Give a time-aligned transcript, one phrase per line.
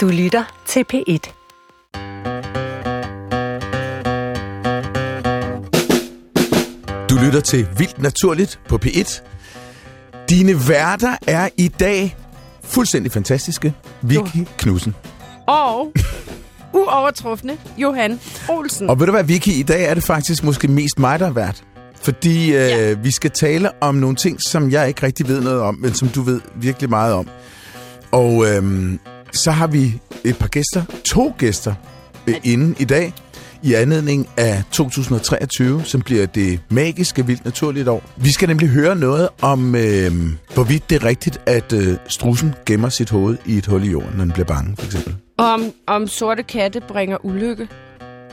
[0.00, 1.30] Du lytter til P1.
[7.10, 9.22] Du lytter til Vildt Naturligt på P1.
[10.28, 12.16] Dine værter er i dag
[12.64, 13.74] fuldstændig fantastiske.
[14.02, 14.94] Vicky Knudsen.
[15.46, 15.92] Og
[16.74, 18.90] uovertrufne Johan Olsen.
[18.90, 21.32] Og ved du hvad, Vicky, i dag er det faktisk måske mest mig, der er
[21.32, 21.64] vært.
[22.02, 22.92] Fordi øh, Ja.
[22.92, 26.08] vi skal tale om nogle ting, som jeg ikke rigtig ved noget om, men som
[26.08, 27.28] du ved virkelig meget om.
[28.12, 28.92] Og øh,
[29.32, 31.74] så har vi et par gæster, to gæster,
[32.26, 33.12] øh, inde i dag,
[33.62, 38.02] i anledning af 2023, som bliver det magiske vildt naturligt år.
[38.16, 40.12] Vi skal nemlig høre noget om, øh,
[40.54, 44.10] hvorvidt det er rigtigt, at øh, strussen gemmer sit hoved i et hul i jorden,
[44.16, 45.16] når den bliver bange, for eksempel.
[45.38, 47.68] Om, om sorte katte bringer ulykke.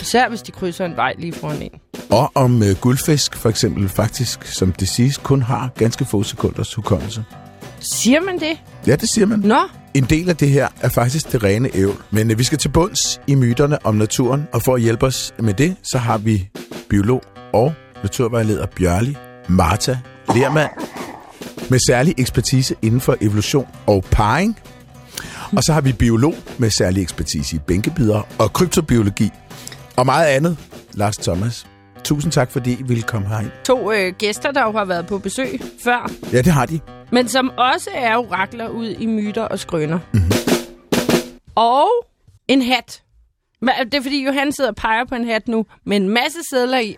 [0.02, 1.72] Især hvis de krydser en vej lige foran en.
[2.10, 6.74] Og om øh, guldfisk, for eksempel, faktisk, som det siges, kun har ganske få sekunders
[6.74, 7.24] hukommelse.
[7.80, 8.58] Siger man det?
[8.88, 9.40] Ja, det siger man.
[9.40, 9.60] Nå,
[9.98, 11.96] En del af det her er faktisk det rene ævl.
[12.12, 15.34] Men øh, vi skal til bunds i myterne om naturen, og for at hjælpe os
[15.40, 16.50] med det, så har vi
[16.90, 17.24] biolog
[17.54, 17.74] og
[18.04, 19.18] naturvejleder Bjørli
[19.50, 20.00] Marta
[20.36, 20.70] Lermand
[21.70, 24.60] med særlig ekspertise inden for evolution og parring.
[25.58, 29.32] Og så har vi biolog med særlig ekspertise i bænkebider og kryptobiologi
[29.96, 30.58] og meget andet,
[30.94, 31.68] Lars Thomas.
[32.04, 33.52] Tusind tak, fordi I ville komme herind.
[33.66, 36.12] to øh, gæster, der jo har været på besøg før.
[36.34, 36.80] Ja, det har de.
[37.12, 40.00] Men som også er orakler ud i myter og skrøner.
[40.14, 40.32] Mm-hmm.
[41.56, 41.88] Og
[42.48, 43.04] en hat.
[43.62, 46.80] Det er fordi, Johan sidder og peger på en hat nu, med en masse sædler
[46.80, 46.96] i.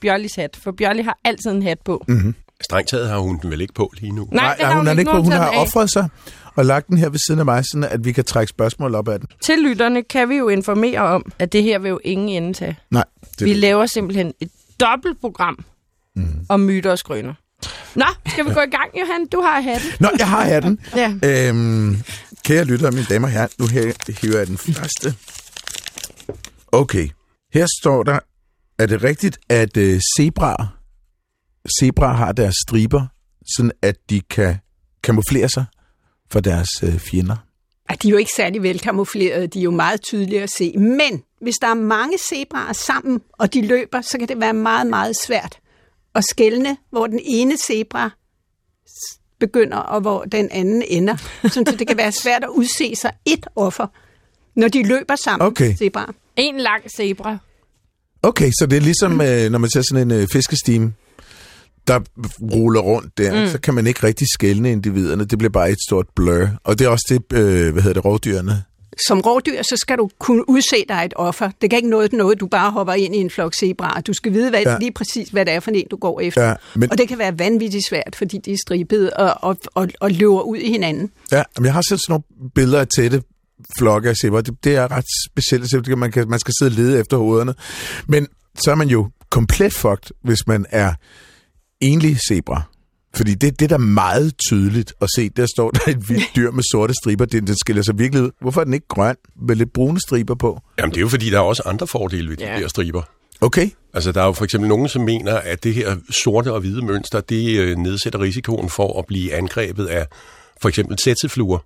[0.00, 2.04] Bjørlis hat, for Bjørli har altid en hat på.
[2.08, 2.34] Mm.
[2.60, 4.28] Strengt taget har hun den vel ikke på lige nu.
[4.32, 5.00] Nej, det har hun, hun, ikke.
[5.00, 5.22] ikke på.
[5.22, 6.08] Hun har offret sig
[6.54, 9.08] og lagt den her ved siden af mig, sådan at vi kan trække spørgsmål op
[9.08, 9.28] af den.
[9.44, 12.78] Til lytterne kan vi jo informere om, at det her vil jo ingen ende tage.
[12.90, 13.04] Nej,
[13.38, 14.50] det Vi laver simpelthen et
[14.80, 15.64] dobbeltprogram
[16.16, 16.46] mm.
[16.48, 17.34] om myter og skrøner.
[17.94, 19.26] Nå, skal vi gå i gang, Johan?
[19.26, 19.90] Du har hatten.
[20.00, 20.80] Nå, jeg har hatten.
[20.96, 21.14] Ja.
[21.24, 21.96] Øhm,
[22.44, 25.14] kære lyttere, mine damer og herrer, nu her, hiver jeg den første.
[26.72, 27.08] Okay,
[27.54, 28.18] her står der,
[28.78, 30.78] er det rigtigt, at øh, zebraer,
[31.80, 33.06] zebraer har deres striber,
[33.56, 34.56] sådan at de kan
[35.02, 35.64] kamuflere sig
[36.30, 37.36] for deres øh, fjender?
[37.88, 40.72] Ej, de er jo ikke særlig velkamuflerede, de er jo meget tydelige at se.
[40.78, 44.86] Men hvis der er mange zebraer sammen, og de løber, så kan det være meget,
[44.86, 45.58] meget svært
[46.18, 48.10] at skelne, hvor den ene zebra
[49.40, 51.16] begynder, og hvor den anden ender.
[51.54, 53.86] Så det kan være svært at udse sig et offer,
[54.56, 55.76] når de løber sammen, Okay.
[55.76, 56.12] zebraer.
[56.36, 57.38] En lang zebra.
[58.22, 60.92] Okay, så det er ligesom, øh, når man ser sådan en øh, fiskestime,
[61.86, 62.00] der
[62.54, 63.50] ruller rundt der, mm.
[63.50, 65.24] så kan man ikke rigtig skælne individerne.
[65.24, 66.48] Det bliver bare et stort blur.
[66.64, 68.64] Og det er også det, øh, hvad hedder det, rovdyrene.
[69.06, 71.50] Som rovdyr, så skal du kunne udse dig et offer.
[71.62, 74.00] Det kan ikke noget, noget du bare hopper ind i en flok zebraer.
[74.00, 74.76] Du skal vide hvad, Ja.
[74.78, 76.44] lige præcis, hvad det er for en, du går efter.
[76.48, 79.88] Ja, men- Og det kan være vanvittigt svært, fordi de er stribede og, og, og,
[80.00, 81.10] og løber ud i hinanden.
[81.32, 83.22] Ja, men jeg har set sådan nogle billeder af tætte
[83.78, 84.40] flokke af zebra.
[84.40, 87.54] Det, det er ret specielt Man, kan, man skal sidde og lede efter hovederne.
[88.06, 88.26] Men
[88.64, 90.92] så er man jo komplet fucked, hvis man er
[91.80, 92.62] enlig zebra.
[93.14, 95.28] Fordi det, det er da meget tydeligt at se.
[95.28, 97.24] Der står der et vildt dyr med sorte striber.
[97.24, 98.30] Den, den skiller sig virkelig ud.
[98.40, 100.60] Hvorfor er den ikke grøn med lidt brune striber på?
[100.78, 102.60] Jamen, det er jo fordi, der er også andre fordele ved de Ja.
[102.60, 103.02] der striber.
[103.40, 103.70] Okay.
[103.94, 106.84] Altså, der er jo for eksempel nogen, som mener, at det her sorte og hvide
[106.86, 110.06] mønster, det øh, nedsætter risikoen for at blive angrebet af
[110.62, 111.58] for eksempel tætsefluer.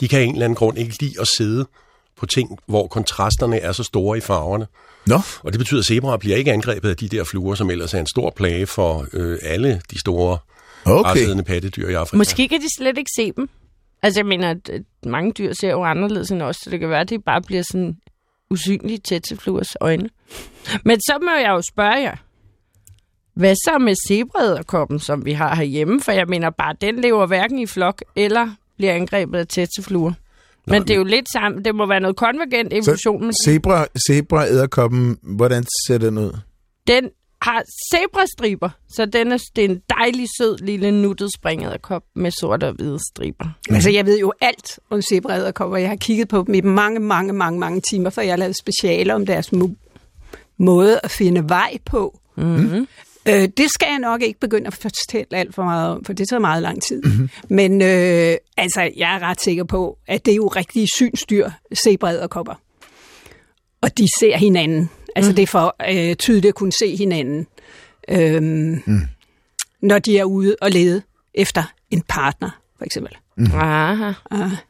[0.00, 1.66] De kan af en eller anden grund ikke lide at sidde
[2.18, 4.66] på ting, hvor kontrasterne er så store i farverne.
[5.06, 7.94] Nå, Og det betyder, at zebraer bliver ikke angrebet af de der fluer, som ellers
[7.94, 10.38] er en stor plage for øh, alle de store
[10.84, 11.10] okay.
[11.10, 12.16] græsædende pattedyr i Afrika.
[12.16, 13.48] Måske kan de slet ikke se dem.
[14.02, 14.70] Altså, jeg mener, at
[15.06, 17.62] mange dyr ser jo anderledes end os, så det kan være, at de bare bliver
[17.62, 17.96] sådan
[18.50, 20.08] usynlige tæt til fluers øjne.
[20.84, 22.16] Men så må jeg jo spørge jer,
[23.34, 26.00] hvad så med zebraederkoppen, som vi har herhjemme?
[26.00, 30.12] For jeg mener bare, den lever hverken i flok eller bliver angrebet af tætsefluer.
[30.66, 31.64] Men det er jo lidt sammen.
[31.64, 33.24] Det må være noget konvergent evolution.
[33.24, 36.32] Men Zebra, zebra æderkoppen, hvordan ser den ud?
[36.86, 37.10] den
[37.42, 37.64] har
[37.94, 42.74] zebrastriber, så den er, det er en dejlig, sød, lille nuttet springederkop med sorte og
[42.74, 43.44] hvide striber.
[43.44, 43.74] Mm.
[43.74, 45.76] Altså, jeg ved jo alt om zebraederkopper.
[45.76, 48.56] Jeg har kigget på dem i mange, mange, mange, mange timer, for jeg har lavet
[48.56, 49.52] specialer om deres
[50.56, 52.18] måde at finde vej på.
[52.36, 52.86] Mm-hmm.
[53.28, 56.28] Øh, det skal jeg nok ikke begynde at fortælle alt for meget om, for det
[56.28, 57.02] tager meget lang tid.
[57.02, 57.30] Mm-hmm.
[57.48, 62.54] Men øh, altså, jeg er ret sikker på, at det er jo rigtige synsdyr, zebraederkopper.
[63.80, 64.90] Og de ser hinanden.
[65.16, 65.36] Altså, mm.
[65.36, 67.46] det er for øh, tydeligt at kunne se hinanden,
[68.08, 69.00] øhm, mm.
[69.82, 71.02] når de er ude og lede
[71.34, 73.16] efter en partner, for eksempel.
[73.54, 74.12] Aha.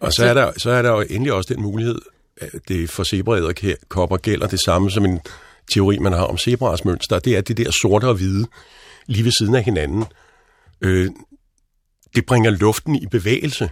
[0.01, 1.99] Og så er, der, så er der jo endelig også den mulighed,
[2.41, 5.21] at det for zebraæderkopper gælder det samme som en
[5.73, 7.19] teori, man har om zebraers mønster.
[7.19, 8.47] Det er det der sorte og hvide
[9.07, 10.05] lige ved siden af hinanden.
[10.81, 11.11] Øh,
[12.15, 13.71] det bringer luften i bevægelse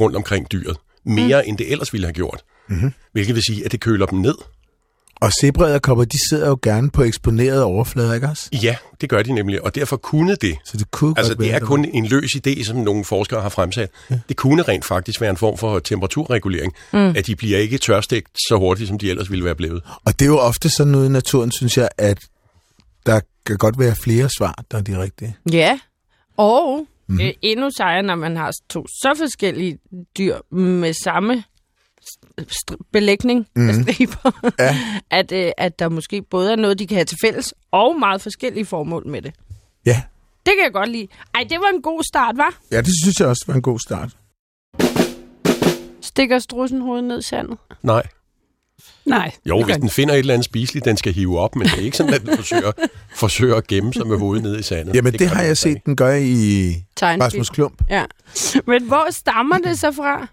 [0.00, 0.76] rundt omkring dyret.
[1.04, 1.48] mere, mm.
[1.48, 2.44] end det ellers ville have gjort.
[2.68, 2.92] Mm-hmm.
[3.12, 4.34] Hvilket vil sige, at det køler dem ned.
[5.20, 8.48] Og zebræderkopper, de sidder jo gerne på eksponerede overflader, ikke også?
[8.62, 10.58] Ja, det gør de nemlig, og derfor kunne det.
[10.64, 13.48] Så det kunne Altså, godt det er kun en løs idé, som nogle forskere har
[13.48, 13.90] fremsat.
[14.10, 14.18] Ja.
[14.28, 16.98] Det kunne rent faktisk være en form for temperaturregulering, mm.
[16.98, 19.82] at de bliver ikke tørstegt så hurtigt, som de ellers ville være blevet.
[20.04, 22.18] Og det er jo ofte sådan noget i naturen, synes jeg, at
[23.06, 25.36] der kan godt være flere svar, der er de rigtige.
[25.52, 25.78] Ja,
[26.36, 27.20] og mm.
[27.20, 29.78] øh, endnu sejere, når man har to så forskellige
[30.18, 31.44] dyr med samme
[32.92, 33.68] belægning mm.
[33.68, 34.78] af striber, Ja.
[35.18, 38.20] at, øh, at der måske både er noget, de kan have til fælles, og meget
[38.22, 39.34] forskellige formål med det.
[39.86, 40.02] Ja.
[40.46, 41.08] Det kan jeg godt lide.
[41.34, 42.58] Ej, det var en god start, var?
[42.70, 44.10] ja, det synes jeg også var en god start.
[46.00, 47.58] Stikker strussen hovedet ned i sandet?
[47.82, 48.02] Nej.
[49.06, 49.32] Nej.
[49.46, 51.82] Jo, hvis den finder et eller andet spiseligt, den skal hive op, men det er
[51.82, 52.72] ikke sådan, at den forsøger,
[53.14, 54.94] forsøger at gemme sig med hovedet ned i sandet.
[54.94, 56.74] Jamen, det, det har jeg altså set, den gør i.
[57.02, 57.82] Rasmus Klump.
[57.90, 58.04] Ja.
[58.66, 60.26] Men hvor stammer det så fra?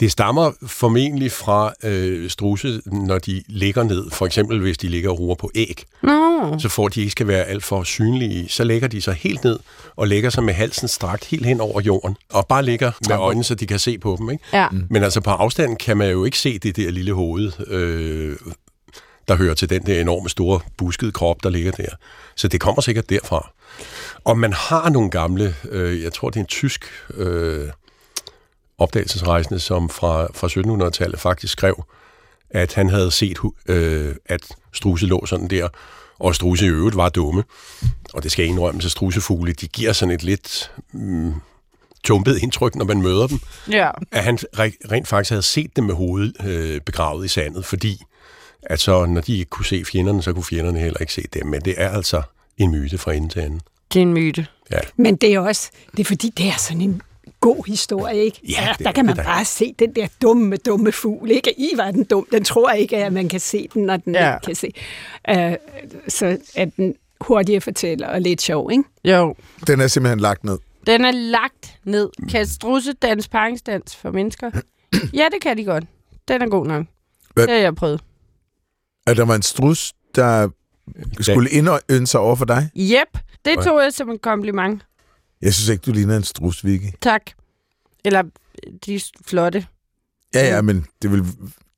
[0.00, 4.10] Det stammer formentlig fra øh, struse, når de ligger ned.
[4.10, 5.84] For eksempel, hvis de ligger og ruer på æg.
[6.02, 6.58] Nå.
[6.58, 9.44] så for at de ikke skal være alt for synlige, så lægger de sig helt
[9.44, 9.58] ned
[9.96, 12.16] og lægger sig med halsen strakt helt hen over jorden.
[12.30, 14.30] Og bare ligger med øjnene, så de kan se på dem.
[14.30, 14.44] Ikke?
[14.52, 14.68] Ja.
[14.90, 18.36] Men altså på afstand kan man jo ikke se det der lille hoved, øh,
[19.28, 21.90] der hører til den der enorme store buskede krop, der ligger der.
[22.36, 23.50] Så det kommer sikkert derfra.
[24.24, 26.84] Og man har nogle gamle, øh, jeg tror det er en tysk
[27.14, 27.68] øh,
[28.78, 30.48] opdagelsesrejsende, som fra, fra
[30.86, 31.84] 1700-tallet faktisk skrev,
[32.50, 33.38] at han havde set,
[33.68, 34.40] øh, at
[34.72, 35.68] struse lå sådan der,
[36.18, 37.44] og struse i øvrigt var dumme.
[38.14, 41.34] Og det skal jeg indrømme, så strusefugle, de giver sådan et lidt mm,
[42.04, 43.40] tumpet indtryk, når man møder dem.
[43.70, 43.90] Ja.
[44.12, 48.02] At han re- rent faktisk havde set dem med hovedet øh, begravet i sandet, fordi
[48.62, 51.46] at så, når de ikke kunne se fjenderne, så kunne fjenderne heller ikke se dem.
[51.46, 52.22] Men det er altså
[52.56, 53.60] en myte fra ende til anden.
[53.92, 54.46] Det er en myte.
[54.70, 54.78] Ja.
[54.96, 57.02] Men det er også, det er fordi, det er sådan en
[57.54, 58.40] god historie, ikke?
[58.48, 59.28] Ja, der, det der er kan man det da.
[59.28, 61.60] bare se den der dumme, dumme fugl, ikke?
[61.60, 62.26] I var den dum.
[62.32, 64.26] Den tror ikke, at man kan se den, når den Ja.
[64.28, 64.34] ja.
[64.34, 64.72] ikke kan se.
[65.30, 65.54] Uh,
[66.08, 68.84] så er den hurtigere fortæller og lidt sjov, ikke?
[69.04, 69.34] Jo.
[69.66, 70.58] Den er simpelthen lagt ned.
[70.86, 72.10] Den er lagt ned.
[72.30, 74.50] Kan strusse dans paringsdans for mennesker?
[75.14, 75.84] Ja, det kan de godt.
[76.28, 76.86] Den er god nok.
[77.34, 78.00] Hvad- Det har jeg prøvet.
[79.06, 80.48] At der var en strus, der
[81.20, 82.70] skulle indønde sig over for dig.
[82.76, 84.82] Yep, det tog jeg som en kompliment.
[85.42, 86.86] Jeg synes ikke, du ligner en strus, Vicky.
[87.00, 87.22] Tak.
[88.04, 88.22] Eller,
[88.86, 89.66] de er flotte.
[90.34, 91.24] Ja, ja, men det vil,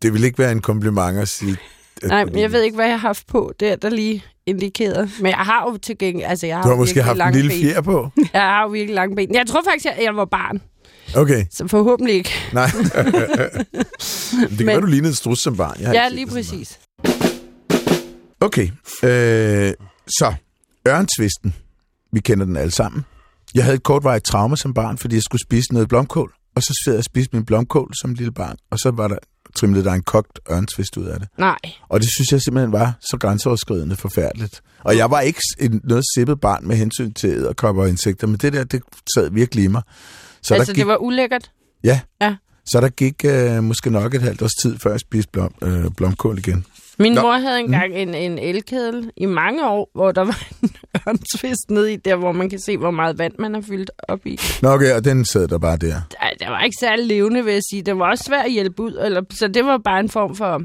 [0.02, 1.56] det vil ikke være en kompliment at sige...
[2.02, 3.52] At Nej, men jeg ved ikke, hvad jeg har haft på.
[3.60, 5.10] Det er der lige indikeret.
[5.20, 6.26] Men jeg har jo til gengæld...
[6.30, 7.60] Altså, jeg har Du har måske haft en lille ben.
[7.60, 8.10] fjer på.
[8.32, 9.34] Jeg har jo virkelig lange ben.
[9.34, 10.62] Jeg tror faktisk, at jeg var barn.
[11.16, 12.30] Okay, Så forhåbentlig ikke.
[12.52, 12.66] nej.
[14.50, 15.80] det kan være, du lignede en strus som barn.
[15.80, 16.78] Jeg Ja, lige præcis.
[18.40, 18.68] Okay,
[19.04, 19.72] øh,
[20.08, 20.34] så
[20.88, 21.54] ørnsvisten.
[22.12, 23.04] Vi kender den alle sammen.
[23.54, 26.32] Jeg havde et kortvarigt traume som barn, fordi jeg skulle spise noget blomkål.
[26.56, 28.56] Og så sad jeg og spiste min blomkål som lille barn.
[28.70, 29.16] Og så var der
[29.56, 31.28] trimlet der en kogt ørnsvist ud af det.
[31.38, 31.58] Nej.
[31.88, 34.62] Og det synes jeg simpelthen var så grænseoverskridende forfærdeligt.
[34.84, 38.36] Og jeg var ikke en, noget sippet barn med hensyn til æderkopper og insekter, men
[38.36, 38.82] det der, det
[39.14, 39.82] sad virkelig i mig.
[40.42, 41.50] Så altså, der gik, det var ulækkert.
[41.84, 42.36] Ja, Ja.
[42.66, 45.84] så der gik øh, måske nok et halvt års tid, før jeg spiste blom, øh,
[45.96, 46.64] blomkål igen.
[47.00, 47.20] Min Nå.
[47.22, 50.70] mor havde engang en, en elkedel i mange år, hvor der var en
[51.08, 54.26] ørnsvist nede i, der hvor man kan se, hvor meget vand man har fyldt op
[54.26, 54.40] i.
[54.62, 56.00] Nå okay, og den sad der bare der.
[56.20, 57.82] Ej, det var ikke særlig levende, vil jeg sige.
[57.82, 60.62] Det var også svært at hjælpe ud, eller, så det var bare en form for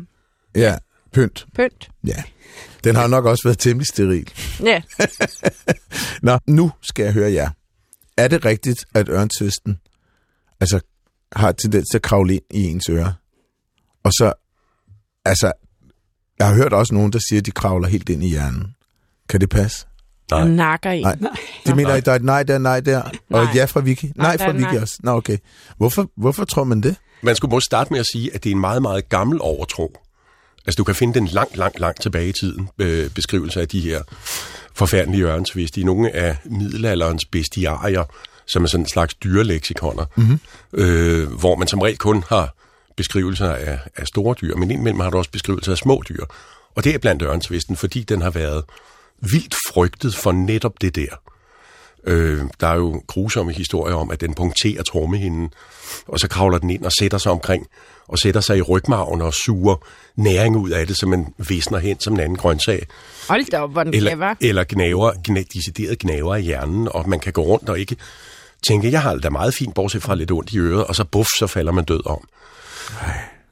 [0.55, 0.77] Ja,
[1.13, 1.45] pynt.
[1.55, 1.89] pynt.
[2.07, 2.24] Ja.
[2.83, 4.31] Den har nok også været temmelig steril.
[4.63, 4.81] Ja,
[6.27, 7.50] Nå, nu skal jeg høre jer.
[8.17, 9.79] Er det rigtigt, at ørnsvisten
[10.59, 10.79] altså,
[11.36, 13.13] har tendens til at kravle ind i ens øre?
[14.03, 14.33] Og så,
[15.25, 15.51] altså,
[16.39, 18.75] jeg har hørt også nogen, der siger, at de kravler helt ind i hjernen.
[19.29, 19.85] Kan det passe?
[20.31, 20.41] Nej.
[20.41, 21.03] og nakker en.
[21.03, 21.31] Nej.
[21.65, 23.41] Det mener jeg, der er et nej der, nej der, og Nej.
[23.41, 24.05] et ja fra Vicky?
[24.05, 24.81] Nej, Nej, fra er Vicky nej.
[24.81, 24.97] også.
[25.03, 25.37] Nå, okay.
[25.77, 26.95] Hvorfor, hvorfor tror man det?
[27.21, 29.97] Man skulle måske starte med at sige, at det er en meget, meget gammel overtro.
[30.65, 33.79] Altså, du kan finde den langt, langt, langt tilbage i tiden, øh, beskrivelse af de
[33.79, 34.01] her
[34.73, 38.03] forfærdelige ørnsvist i nogle af middelalderens bestiarier,
[38.47, 40.39] som er sådan en slags dyreleksikoner, mm-hmm.
[40.73, 42.55] øh, hvor man som regel kun har
[42.95, 46.25] beskrivelser af, af store dyr, men indimellem har du også beskrivelser af små dyr.
[46.75, 48.63] Og det er blandt ørnsvisten, fordi den har været
[49.21, 51.21] vildt frygtet for netop det der.
[52.07, 55.49] Øh, der er jo grusomme historier om, at den punkterer trommehinden,
[56.07, 57.67] og så kravler den ind og sætter sig omkring,
[58.07, 59.75] og sætter sig i rygmarven og suger
[60.15, 62.87] næring ud af det, så man visner hen som en anden grøntsag.
[63.29, 64.35] Hold da op, hvor den Eller, clever.
[64.41, 67.95] eller gnaver, gna, decideret gnaver i hjernen, og man kan gå rundt og ikke
[68.67, 71.03] tænke, jeg har det da meget fint, bortset fra lidt ondt i øret, og så
[71.03, 72.27] buff, så falder man død om.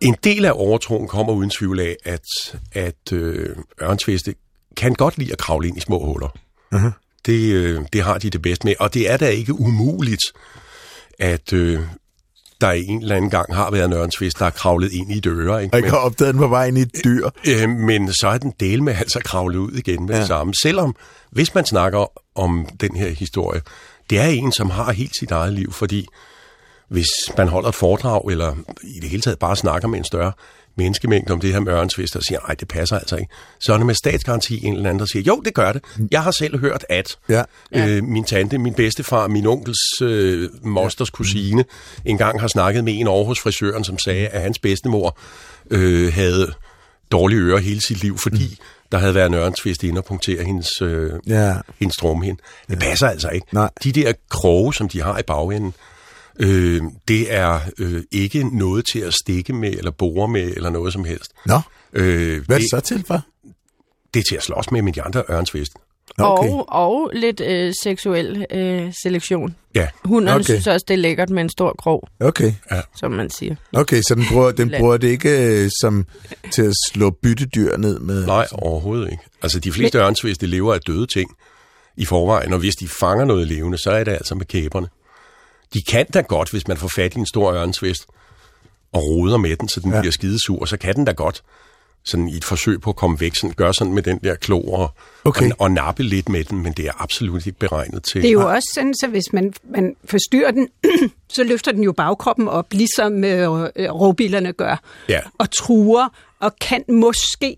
[0.01, 2.25] En del af overtroen kommer uden tvivl af, at,
[2.71, 4.35] at øh, ørnsviste
[4.77, 6.37] kan godt lide at kravle ind i små huller.
[6.75, 7.19] Uh-huh.
[7.25, 10.21] Det, øh, det har de det bedst med, og det er da ikke umuligt,
[11.19, 11.79] at øh,
[12.61, 15.25] der en eller anden gang har været en ørnsvist, der er kravlet ind i et
[15.25, 15.63] øre.
[15.63, 15.73] Ikke?
[15.73, 17.29] Og ikke har opdaget den på vej ind i et dyr.
[17.47, 20.19] Øh, men så er den del med altså kravlet ud igen med ja.
[20.19, 20.53] det samme.
[20.63, 20.95] Selvom,
[21.31, 23.61] hvis man snakker om den her historie,
[24.09, 26.07] det er en, som har helt sit eget liv, fordi
[26.89, 30.31] hvis man holder et foredrag, eller i det hele taget bare snakker med en større
[30.77, 33.31] menneskemængde om det her med ørnsvist, og siger, nej, det passer altså ikke.
[33.59, 35.83] Så er det med statsgaranti en eller anden, der siger, jo, det gør det.
[36.11, 37.43] Jeg har selv hørt, at Ja.
[37.75, 41.65] øh, min tante, min bedstefar, min onkels øh, mosters kusine
[42.05, 45.17] engang har snakket med en over hos frisøren, som sagde, at hans bedstemor
[45.71, 46.53] øh, havde
[47.11, 48.65] dårlige ører hele sit liv, fordi mm.
[48.91, 51.55] der havde været en ørnsvist inde og punktere hendes, øh, Ja.
[51.79, 52.41] hendes tromhinde.
[52.69, 53.47] Det passer altså ikke.
[53.51, 53.69] Nej.
[53.83, 55.73] De der kroge, som de har i bagenden,
[56.39, 60.93] øh, det er øh, ikke noget til at stikke med, eller bore med, eller noget
[60.93, 61.31] som helst.
[61.45, 61.59] Nå,
[61.95, 63.21] Øh, hvad er det, så til for?
[64.13, 65.73] det er til at slås med med de andre ørnsvist.
[66.17, 66.49] Okay.
[66.49, 69.55] Og, og lidt øh, seksuel øh, selektion.
[69.75, 70.43] Ja, Hunderne Okay.
[70.43, 72.53] synes også, det er lækkert med en stor krog, Okay,
[72.95, 73.55] som man siger.
[73.73, 76.05] okay så den bruger, den bruger det ikke øh, som
[76.51, 78.25] til at slå byttedyr ned med?
[78.25, 79.23] nej, overhovedet ikke.
[79.41, 79.99] Altså, de fleste
[80.41, 81.29] de lever af døde ting
[81.97, 84.87] i forvejen, og hvis de fanger noget levende, så er det altså med kæberne.
[85.73, 88.05] De kan da godt, hvis man får fat i en stor ørnsvist,
[88.93, 89.99] og roder med den, så den Ja.
[89.99, 91.43] bliver skidesur, så kan den da godt
[92.05, 94.61] sådan i et forsøg på at komme væk, sådan, gøre sådan med den der klo
[94.61, 94.91] og,
[95.23, 95.49] Okay.
[95.51, 98.21] og, og nappe lidt med den, men det er absolut ikke beregnet til.
[98.21, 100.67] Det er jo også sådan, så hvis man, man forstyrrer den,
[101.35, 105.19] så løfter den jo bagkroppen op, ligesom øh, rovbillerne gør, Ja.
[105.37, 106.07] og truer,
[106.39, 107.55] og kan måske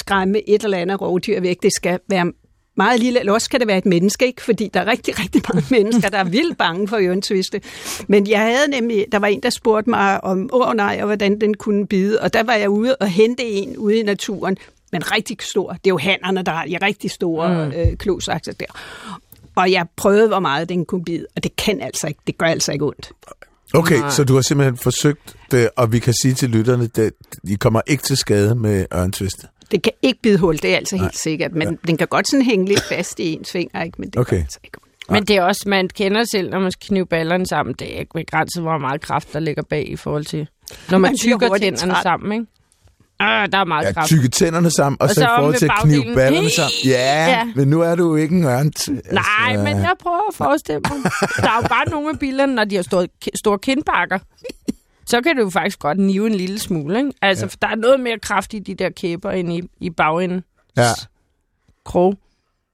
[0.00, 1.56] skræmme et eller andet rovdyr væk.
[1.62, 2.32] Det skal være
[2.76, 4.42] meget lille, eller også kan det være et menneske, ikke?
[4.42, 7.60] fordi der er rigtig, rigtig mange mennesker, der er vildt bange for ørntviste.
[8.08, 11.40] Men jeg havde nemlig, der var en, der spurgte mig om, åh nej, og hvordan
[11.40, 14.56] den kunne bide, og der var jeg ude og hente en ude i naturen,
[14.92, 15.72] men rigtig stor.
[15.72, 17.72] Det er jo hannerne, der har de rigtig store mm.
[17.72, 18.66] øh, klosakser der.
[19.54, 22.46] Og jeg prøvede, hvor meget den kunne bide, og det kan altså ikke, det gør
[22.46, 23.12] altså ikke ondt.
[23.74, 24.10] Okay, Nej.
[24.10, 27.12] så du har simpelthen forsøgt det, og vi kan sige til lytterne, at
[27.44, 29.46] I kommer ikke til skade med ørntviste.
[29.72, 31.74] Det kan ikke bide hul, det er altså helt sikkert, men ja.
[31.86, 34.00] den kan godt sådan hænge lidt fast i ens finger, ikke?
[34.00, 34.36] men det Okay.
[34.40, 34.78] altså ikke.
[35.10, 37.98] Men det er også, man kender selv, når man skal knive ballerne sammen, det er
[38.00, 40.48] ikke begrænset, hvor meget kraft der ligger bag i forhold til,
[40.90, 42.02] når man, Man tykker tænderne træt.
[42.02, 42.46] sammen, ikke?
[43.20, 44.08] Ah, der er meget Ja, kraft.
[44.08, 46.72] tykke tænderne sammen, og, Og så, så i forhold til at knive ballerne sammen.
[46.84, 47.44] Ja, Ja.
[47.56, 48.88] men nu er du ikke en ørnt.
[49.12, 50.98] Nej, men jeg prøver at forestille mig.
[51.42, 53.10] Der er jo bare nogle af billerne, når de har stået,
[53.44, 54.18] store kindbakker.
[55.06, 57.12] Så kan du jo faktisk godt nive en lille smule, ikke?
[57.22, 57.48] Altså, ja.
[57.48, 60.44] for der er noget mere kraft i de der kæber inde i, i bagenden.
[60.76, 60.88] Ja.
[61.84, 62.18] Krog.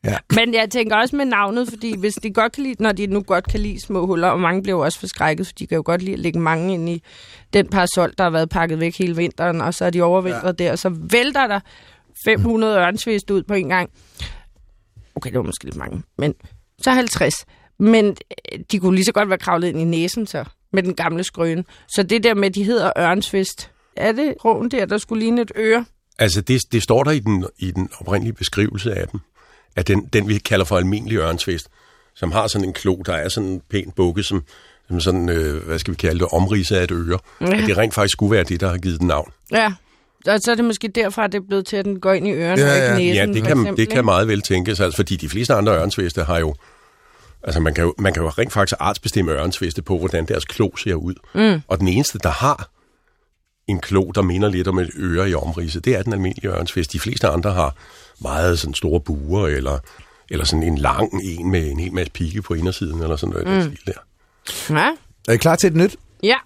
[0.04, 0.16] Ja.
[0.35, 3.23] Men jeg tænker også med navnet, fordi hvis de godt kan lide, når de nu
[3.23, 5.82] godt kan lide små huller, og mange bliver jo også forskrækket, for de kan jo
[5.87, 7.02] godt lide at lægge mange ind i
[7.52, 10.64] den parasol, der har været pakket væk hele vinteren, og så er de overvintret ja.
[10.64, 11.61] der, og så vælter der
[12.25, 13.90] 500 ørnsvist ud på en gang.
[15.14, 16.35] Okay, det var måske lidt mange, men
[16.82, 17.35] så 50.
[17.78, 18.16] Men
[18.52, 21.25] øh, de kunne lige så godt være kravlet ind i næsen så, med den gamle
[21.25, 21.64] skrøne.
[21.88, 25.52] Så det der med, de hedder ørnsvist, er det roen der, der skulle ligne et
[25.56, 25.84] øre?
[26.18, 29.20] Altså, det, det står der i den, i den oprindelige beskrivelse af dem,
[29.76, 31.68] at den, den vi kalder for almindelig ørnsvist,
[32.14, 34.44] som har sådan en klo, der er sådan en pæn bukke, som,
[34.88, 37.18] som sådan, øh, hvad skal vi kalde det, omridset af et øre.
[37.40, 37.46] Ja.
[37.46, 39.32] At det rent faktisk skulle være det, der har givet den navn.
[39.52, 39.72] Ja,
[40.26, 42.28] og så er det måske derfra, at det er blevet til, at den går ind
[42.28, 44.80] i ørerne Ja, og ikke næsen, Ja, det kan, eksempel, det kan meget vel tænkes,
[44.80, 46.54] altså, fordi de fleste andre ørnsviste har jo,
[47.42, 50.76] altså man kan jo, man kan jo rent faktisk artsbestemme ørnsviste på, hvordan deres klo
[50.76, 51.14] ser ud.
[51.35, 51.62] Mm.
[51.68, 52.71] Og den eneste, der har
[53.68, 56.92] en klo, der minder lidt om et øre i omridset, det er den almindelige ørnsvist.
[56.92, 57.75] De fleste andre har
[58.23, 59.78] meget sådan store buer, eller,
[60.30, 63.66] eller sådan en lang en med en hel masse pigge på indersiden, eller sådan noget
[63.66, 63.76] mm.
[63.76, 64.75] stil der.
[64.75, 64.90] Ja,
[65.28, 65.97] Er I klar til et nyt?
[66.23, 66.37] ja.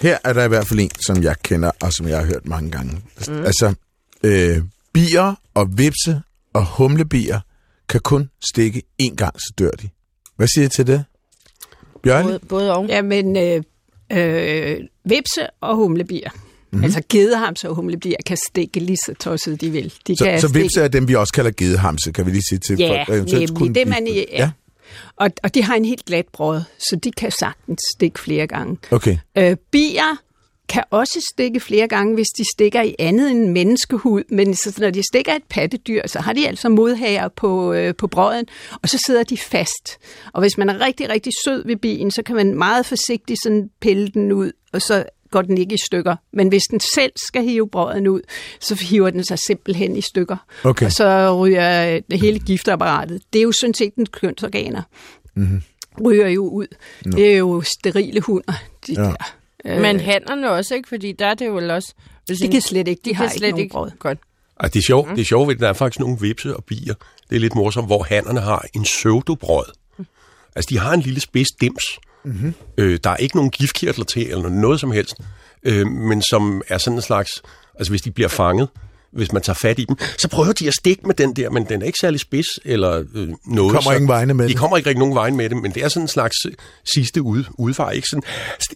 [0.00, 2.46] Her er der i hvert fald en, som jeg kender, og som jeg har hørt
[2.46, 3.02] mange gange.
[3.28, 3.44] Mm.
[3.44, 3.74] Altså,
[4.22, 6.20] øh, bier og vipse
[6.54, 7.40] og humlebier
[7.88, 9.88] kan kun stikke én gang, så dør de.
[10.36, 11.04] Hvad siger I til det?
[12.02, 12.24] Bjørn?
[12.24, 12.86] Både, både og.
[12.88, 13.62] Jamen, øh,
[14.12, 16.30] øh, vipse og humlebier.
[16.32, 16.40] Mhm.
[16.72, 16.84] Mm-hmm.
[16.84, 19.92] Altså gedehamse og humlebier kan stikke lige så tosset de vil.
[20.06, 22.42] De Så, kan så stikke- vipse er dem, vi også kalder gedehamse, kan vi lige
[22.48, 23.56] sige til Ja, folk, eventuelt nemlig.
[23.56, 24.50] kunne Det man i, ja.
[25.16, 28.78] Og, og de har en helt glat brød, så de kan sagtens stikke flere gange.
[28.90, 29.18] Okay.
[29.38, 30.16] Øh, bier
[30.70, 34.90] kan også stikke flere gange, hvis de stikker i andet end menneskehud, men så, når
[34.90, 38.46] de stikker et pattedyr, så har de altså modhager på, øh, på brøden,
[38.82, 39.98] og så sidder de fast.
[40.32, 43.70] Og hvis man er rigtig, rigtig sød ved bien, så kan man meget forsigtigt sådan
[43.80, 46.16] pille den ud, og så går den ikke i stykker.
[46.32, 48.20] Men hvis den selv skal hive brøden ud,
[48.60, 50.36] så hiver den sig simpelthen i stykker.
[50.64, 50.86] Okay.
[50.86, 53.22] Og så ryger øh, hele giftapparatet.
[53.32, 54.82] Det er jo sådan set den kønsorganer.
[55.34, 55.62] Mm-hmm.
[56.04, 56.66] Ryger jo ud.
[57.06, 57.16] No.
[57.16, 58.52] Det er jo sterile hunder,
[58.86, 59.04] de Ja.
[59.04, 59.14] ja.
[59.64, 59.80] Der.
[59.80, 60.88] Men hannerne også, ikke?
[60.88, 61.94] Fordi der er det jo vel også...
[62.26, 63.00] Hvis De kan slet ikke.
[63.04, 63.72] De, de har kan ikke slet nogen ikke...
[63.72, 63.90] brød.
[63.98, 64.18] Godt.
[64.60, 65.14] Altså, det er sjovt, mm.
[65.14, 66.94] det er sjovt, at der er faktisk nogle vipse og bier.
[67.30, 69.64] Det er lidt morsomt, hvor hannerne har en pseudobrød.
[70.56, 71.82] Altså, de har en lille spids dims.
[72.24, 72.54] Mm-hmm.
[72.78, 75.14] Øh, der er ikke nogen giftkirtler til, eller noget som helst.
[75.62, 77.30] Øh, men som er sådan en slags...
[77.74, 78.68] Altså, hvis de bliver fanget,
[79.12, 81.64] hvis man tager fat i dem, så prøver de at stikke med den der, men
[81.64, 83.38] den er ikke særlig spids eller øh, noget.
[83.46, 84.58] De kommer så, ingen vegne med De det.
[84.58, 86.52] kommer ikke rigtig nogen vejen med det, men det er sådan en slags øh,
[86.94, 87.90] sidste ud, udvej.
[87.90, 88.22] Ikke sådan,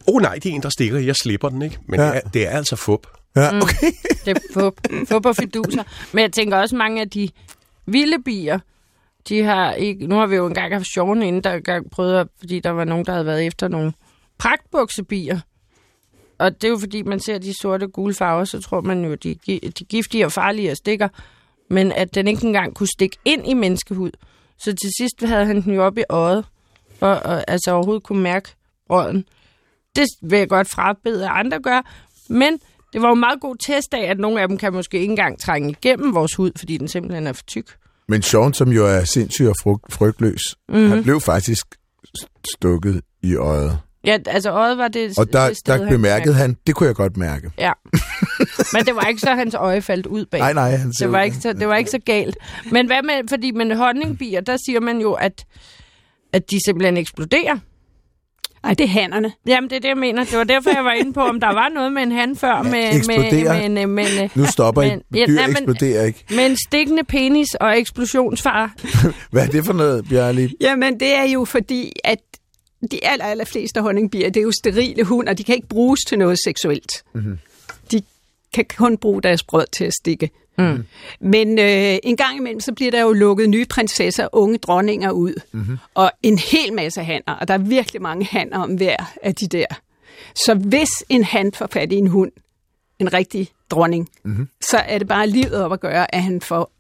[0.06, 1.78] åh oh, nej, det er en, der stikker, jeg slipper den, ikke?
[1.88, 2.06] Men Ja.
[2.06, 3.06] det, er, det er altså fup.
[3.36, 3.86] Ja, okay.
[4.24, 5.82] Det er fup, fup og fiduser.
[6.12, 7.28] Men jeg tænker også, mange af de
[7.86, 8.58] vilde bier,
[9.28, 10.06] de har ikke...
[10.06, 13.04] Nu har vi jo engang haft sjoven inden, der engang prøvede, fordi der var nogen,
[13.06, 13.92] der havde været efter nogle
[14.38, 15.40] pragtbuksebier.
[16.38, 19.14] Og det er jo fordi, man ser de sorte gule farver, så tror man jo,
[19.14, 19.34] de,
[19.78, 21.08] de giftige og farlige og stikker.
[21.70, 24.10] Men at den ikke engang kunne stikke ind i menneskehud.
[24.58, 26.44] Så til sidst havde han den jo op i øjet,
[26.98, 28.48] for at altså overhovedet kunne mærke
[28.88, 29.24] brøden.
[29.96, 31.80] Det vil jeg godt frabede, at andre gør.
[32.30, 32.58] Men
[32.92, 35.10] det var jo en meget god test af, at nogle af dem kan måske ikke
[35.10, 37.76] engang trænge igennem vores hud, fordi den simpelthen er for tyk.
[38.08, 40.76] Men Sean, som jo er sindssyg og frygt, frygtløs, Mhm.
[40.78, 40.90] mm-hmm.
[40.92, 41.66] han blev faktisk
[42.54, 43.78] stukket i øjet.
[44.06, 46.94] Ja, altså øjet var det Og der, det sted, der bemærkede han, det kunne jeg
[46.94, 47.50] godt mærke.
[47.58, 47.72] Ja.
[48.72, 50.40] Men det var ikke så, at hans øje faldt ud bag.
[50.40, 52.36] Nej, nej, han Det var, ikke så, det var ikke så galt.
[52.70, 55.44] Men hvad med, fordi med honningbier, der siger man jo, at,
[56.32, 57.58] at de simpelthen eksploderer.
[58.64, 59.32] Ej, det er hannerne.
[59.46, 60.24] Jamen, det er det, jeg mener.
[60.24, 62.62] Det var derfor, jeg var inde på, om der var noget med en han før.
[62.62, 63.52] Med, eksploderer.
[63.60, 66.24] Med, med, med, med, Nu stopper men- men, ja, dyr nej, men- eksploderer ikke.
[66.30, 68.72] med en stikkende penis og eksplosionsfar.
[69.32, 70.54] Hvad er det for noget, Bjørli?
[70.60, 72.18] Jamen, det er jo fordi, at
[72.88, 76.00] de aller, aller fleste honningbier, det er jo sterile hund, og de kan ikke bruges
[76.00, 77.04] til noget seksuelt.
[77.12, 77.38] Mm-hmm.
[77.90, 78.02] De
[78.54, 80.30] kan kun bruge deres brød til at stikke.
[80.58, 80.84] Mm.
[81.20, 85.34] Men øh, en gang imellem, så bliver der jo lukket nye prinsesser, unge dronninger ud.
[85.52, 85.78] Mm-hmm.
[85.94, 89.48] Og en hel masse hanner, og der er virkelig mange hanner om hver af de
[89.48, 89.66] der.
[90.34, 92.32] Så hvis en han får fat i en hund,
[92.98, 94.48] en rigtig dronning, mm-hmm.
[94.60, 96.70] så er det bare livet op at gøre, at han får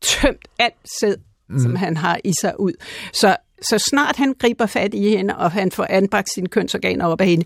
[0.00, 1.16] tømt alt sæd,
[1.48, 1.58] mm.
[1.58, 2.72] som han har i sig ud.
[3.12, 7.20] Så, så snart han griber fat i hende, og han får anbragt sine kønsorganer op
[7.20, 7.44] af hende,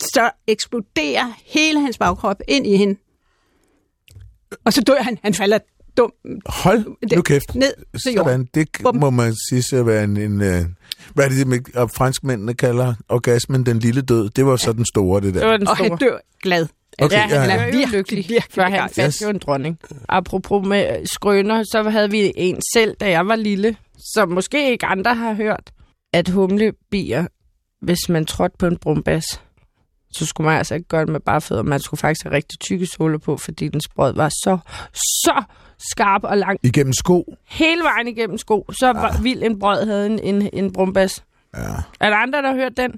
[0.00, 2.96] så eksploderer hele hans bagkrop ind i hende.
[4.64, 5.18] Og så dør han.
[5.22, 5.58] Han falder
[5.96, 6.12] dum
[6.46, 7.54] Hold Det- nu kæft.
[7.54, 7.72] ned
[8.04, 8.30] til jorden.
[8.32, 8.96] Sådan, det Bum.
[8.96, 10.16] må man sige at være en...
[10.16, 10.62] en øh,
[11.14, 14.30] hvad er det, med, og franskmændene kalder orgasmen den lille død?
[14.30, 15.40] Det var så den store, det der.
[15.40, 15.88] Det var den Og store.
[15.88, 16.66] han dør glad.
[17.02, 19.22] Okay, ja, han ja, var jo Virkelig, lykkelig, virkelig for han fandt Yes.
[19.22, 19.78] jo en dronning.
[20.08, 23.76] Apropos med skrøner, så havde vi en selv, da jeg var lille,
[24.14, 25.70] som måske ikke andre har hørt,
[26.12, 27.26] at humlebier,
[27.80, 29.24] hvis man trådte på en brumbas,
[30.12, 31.62] så skulle man altså ikke gøre det med bare fødder.
[31.62, 34.58] Man skulle faktisk have rigtig tykke såler på, fordi den sprød var så,
[34.92, 35.42] så
[35.90, 36.58] skarp og lang.
[36.62, 37.34] Igennem sko.
[37.48, 38.66] Hele vejen igennem sko.
[38.72, 41.24] Så var vild en brød havde en, en, en brumbas.
[41.56, 41.60] Ja.
[42.00, 42.92] Er der andre, der har hørt den?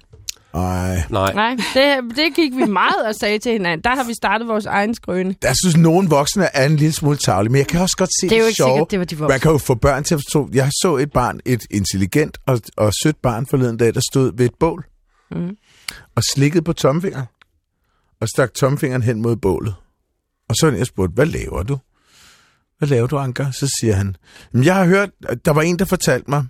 [0.54, 1.02] Ej.
[1.10, 1.32] Nej.
[1.34, 3.84] Nej, det, det gik vi meget og sagde til hinanden.
[3.84, 5.34] Der har vi startet vores egen skrøne.
[5.42, 8.28] Jeg synes, nogle voksne er en lille smule tavlige, men jeg kan også godt se
[8.28, 8.70] Det er jo ikke sjove.
[8.76, 9.32] sikkert, det var de voksne.
[9.32, 10.48] Man kan jo få børn til at forstå.
[10.52, 14.46] Jeg så et barn, et intelligent og, og sødt barn forleden dag, der stod ved
[14.46, 14.84] et bål
[15.30, 15.56] Mm.
[16.16, 17.26] og slikkede på tomfingeren
[18.20, 19.74] og stak tomfingeren hen mod bålet.
[20.48, 21.78] Og så er jeg spurgt, hvad laver du?
[22.78, 23.50] Hvad laver du, Anker?
[23.50, 24.16] Så siger han,
[24.52, 26.44] "Jamen, jeg har hørt, at der var en, der fortalte mig,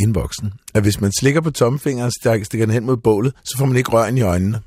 [0.00, 3.58] en voksen, at hvis man slikker på tomfingeren og stikker den hen mod bålet, så
[3.58, 4.60] får man ikke røren i øjnene.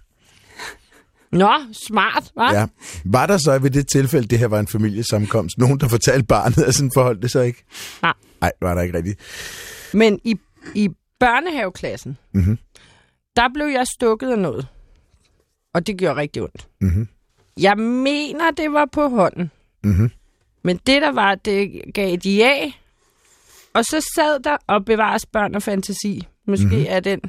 [1.31, 1.51] Nå,
[1.88, 2.53] smart, hva'?
[2.53, 2.67] Ja.
[3.05, 6.57] Var der så ved det tilfælde, det her var en familiesamkomst, nogen, der fortalte barnet,
[6.63, 7.63] at sådan forholdt det sig ikke?
[8.01, 8.13] Nej.
[8.41, 9.19] Nej, var der ikke rigtigt.
[9.93, 10.35] Men i,
[10.75, 12.57] i børnehaveklassen, Mhm.
[13.35, 14.67] der blev jeg stukket af noget.
[15.73, 16.67] Og det gjorde rigtig ondt.
[16.81, 17.07] Mhm.
[17.59, 19.51] Jeg mener, det var på hånden.
[19.83, 20.11] Mhm.
[20.63, 22.71] Men det, der var, det gav et ja.
[23.75, 26.27] Og så sad der og bevares børn og fantasi.
[26.47, 26.73] Måske Mhm.
[26.75, 26.88] mm-hmm.
[26.89, 27.19] er den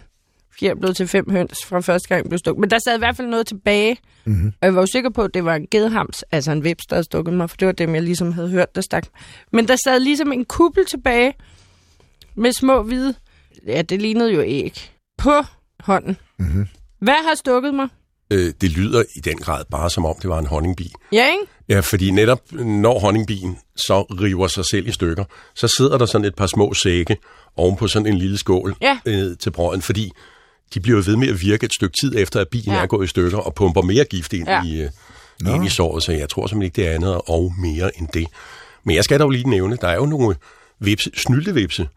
[0.60, 2.60] fjer blevet til fem høns fra første gang blev stukket.
[2.60, 3.96] Men der sad i hvert fald noget tilbage.
[4.24, 4.46] Mhm.
[4.60, 6.96] Og jeg var jo sikker på, at det var en gedhams, altså en vips, der
[6.96, 9.06] havde stukket mig, for det var dem, jeg ligesom havde hørt, der stak.
[9.52, 11.34] Men der sad ligesom en kuppel tilbage
[12.34, 13.14] med små hvide,
[13.66, 15.32] ja, det lignede jo æg, på
[15.80, 16.16] hånden.
[16.38, 16.66] Mhm.
[16.98, 17.88] Hvad har stukket mig?
[18.30, 20.92] Øh, det lyder i den grad bare som om, det var en honningbi.
[21.12, 21.52] Ja, ikke?
[21.68, 26.24] Ja, fordi netop når honningbien så river sig selv i stykker, så sidder der sådan
[26.24, 27.16] et par små sække
[27.56, 28.98] oven på sådan en lille skål Ja.
[29.06, 30.12] øh, til brøden, fordi
[30.74, 32.74] de bliver ved med at virke et stykke tid efter, at bien Ja.
[32.82, 34.62] er gået i stykker og pumper mere gift ind, Ja.
[34.64, 37.98] i, øh, ind i såret, så jeg tror simpelthen ikke, det er andet og mere
[37.98, 38.26] end det.
[38.84, 40.36] Men jeg skal dog lige nævne, der er jo nogle
[40.80, 41.88] vipse, snyltevipse,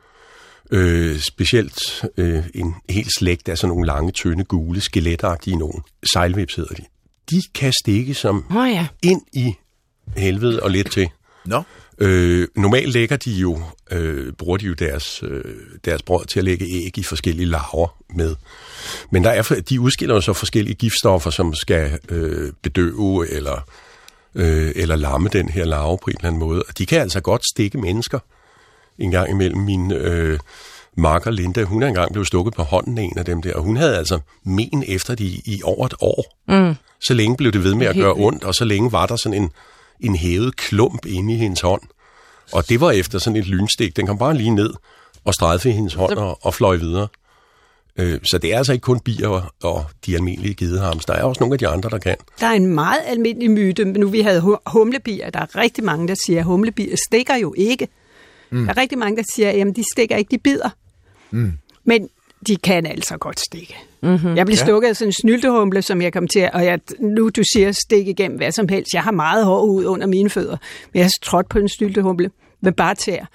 [0.71, 5.81] øh, specielt øh, en helt slægt af sådan nogle lange, tynde, gule, skeletagtige nogle.
[6.13, 6.83] Sejlvips hedder de.
[7.31, 8.87] De kan stikke som oh, ja.
[9.01, 9.53] ind i
[10.17, 11.09] helvede og lidt til.
[11.45, 11.63] Nå.
[11.99, 15.43] Øh, normalt lægger de jo, øh, bruger de jo deres, øh,
[15.85, 18.35] deres brød til at lægge æg i forskellige laver med.
[19.11, 23.69] Men der er, de udskiller jo så forskellige giftstoffer, som skal øh, bedøve eller
[24.35, 26.63] øh, eller lamme den her larve på en eller anden måde.
[26.67, 28.19] Og de kan altså godt stikke mennesker
[28.99, 29.61] en gang imellem.
[29.61, 30.39] Min øh,
[30.97, 33.61] makker Linda, hun er engang blevet stukket på hånden af en af dem der, og
[33.63, 36.23] hun havde altså men efter de i over et år.
[36.47, 36.75] Mm.
[37.01, 39.41] Så længe blev det ved med at gøre ondt, og så længe var der sådan
[39.41, 39.49] en,
[39.99, 41.81] en hævet klump inde i hendes hånd.
[42.53, 43.95] Og det var efter sådan et lynstik.
[43.95, 44.73] Den kom bare lige ned
[45.25, 47.07] og strejfede hendes hånd og, og fløj videre.
[47.97, 51.05] Øh, så det er altså ikke kun bier og, de almindelige gedehams.
[51.05, 52.15] Der er også nogle af de andre, der kan.
[52.39, 53.85] Der er en meget almindelig myte.
[53.85, 55.29] Nu vi havde hu- humlebier.
[55.29, 57.87] Der er rigtig mange, der siger, at humlebier stikker jo ikke.
[58.51, 58.65] Mm.
[58.65, 60.69] Der er rigtig mange, der siger, at de stikker ikke, de bider.
[61.31, 61.53] Mm.
[61.83, 62.09] Men
[62.47, 63.75] de kan altså godt stikke.
[64.01, 64.35] Mm-hmm.
[64.35, 64.65] Jeg blev ja.
[64.65, 68.07] stukket af sådan en snyltehumle, som jeg kom til, og jeg, nu du siger stik
[68.07, 68.93] igennem hvad som helst.
[68.93, 70.57] Jeg har meget hår ud under mine fødder,
[70.93, 72.31] men jeg har trådt på en snyltehumle
[72.61, 73.25] med bare tæer.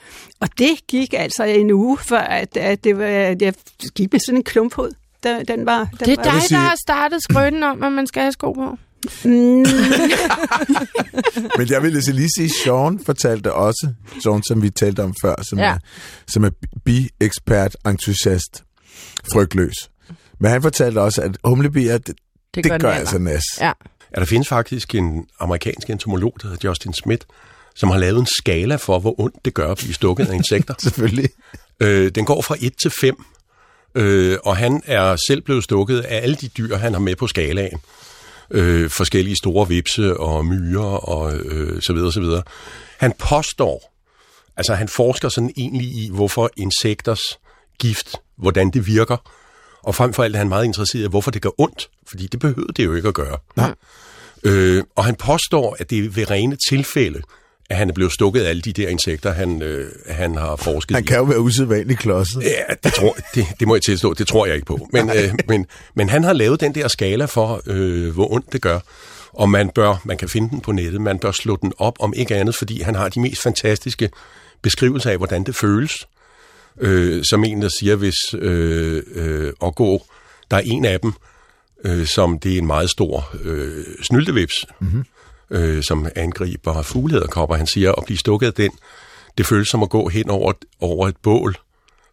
[0.41, 3.55] Og det gik altså en uge, før at, at det var, jeg
[3.95, 4.91] gik med sådan en klumpfod.
[5.23, 8.07] Den, den var, den Det er var, dig, der har startet skrønen om, at man
[8.07, 8.79] skal have sko på.
[11.59, 13.89] Men jeg ville så lige sige, Sean fortalte også,
[14.23, 15.65] Sean, som vi talte om før, som, Ja.
[15.65, 15.79] er,
[16.29, 16.51] som er
[16.85, 18.65] bi-ekspert, entusiast,
[19.33, 19.75] frygtløs.
[20.41, 22.15] Men han fortalte også, at humlebier, det,
[22.55, 23.45] det, det gør altså nas.
[23.61, 23.73] Ja.
[24.17, 27.27] Ja, der findes faktisk en amerikansk entomolog, der hedder Justin Smith,
[27.77, 30.75] som har lavet en skala for, hvor ondt det gør at blive stukket af insekter.
[30.83, 31.29] Selvfølgelig.
[31.81, 33.25] Øh, den går fra 1 til 5,
[33.95, 37.27] øh, og han er selv blevet stukket af alle de dyr, han har med på
[37.27, 37.79] skalaen.
[38.51, 42.43] Øh, forskellige store vipse og myrer og øh, så videre, så videre.
[42.99, 43.93] Han påstår,
[44.57, 47.39] altså han forsker sådan egentlig i, hvorfor insekters
[47.79, 49.17] gift, hvordan det virker,
[49.83, 52.41] og frem for alt er han meget interesseret i, hvorfor det gør ondt, fordi det
[52.41, 53.39] behøver det jo ikke at gøre.
[53.57, 53.75] Nej.
[54.45, 57.23] Øh, og han påstår, at det er ved rene tilfælde,
[57.71, 60.97] at han er blevet stukket af alle de der insekter, han, øh, han har forsket
[60.97, 61.07] Han i.
[61.07, 62.43] kan jo være usædvanlig klodset.
[62.43, 64.89] Ja, det, tror, det, det må jeg tilstå, det tror jeg ikke på.
[64.93, 68.63] Men, øh, men, men han har lavet den der skala for, øh, hvor ondt det
[68.63, 68.79] gør.
[69.33, 72.15] Og man bør, man kan finde den på nettet, man bør slå den op om
[72.17, 74.11] ikke andet, fordi han har de mest fantastiske
[74.63, 76.07] beskrivelser af, hvordan det føles.
[76.81, 80.07] Øh, som en, der siger, hvis øh, øh, at gå,
[80.51, 81.13] der er en af dem,
[81.85, 85.05] øh, som det er en meget stor øh, snyltevips, mm-hmm.
[85.51, 87.57] Øh, som angriber fuglederkopper.
[87.57, 88.71] Han siger, at blive stukket af den,
[89.39, 91.57] det føles som at gå hen over, et- over et bål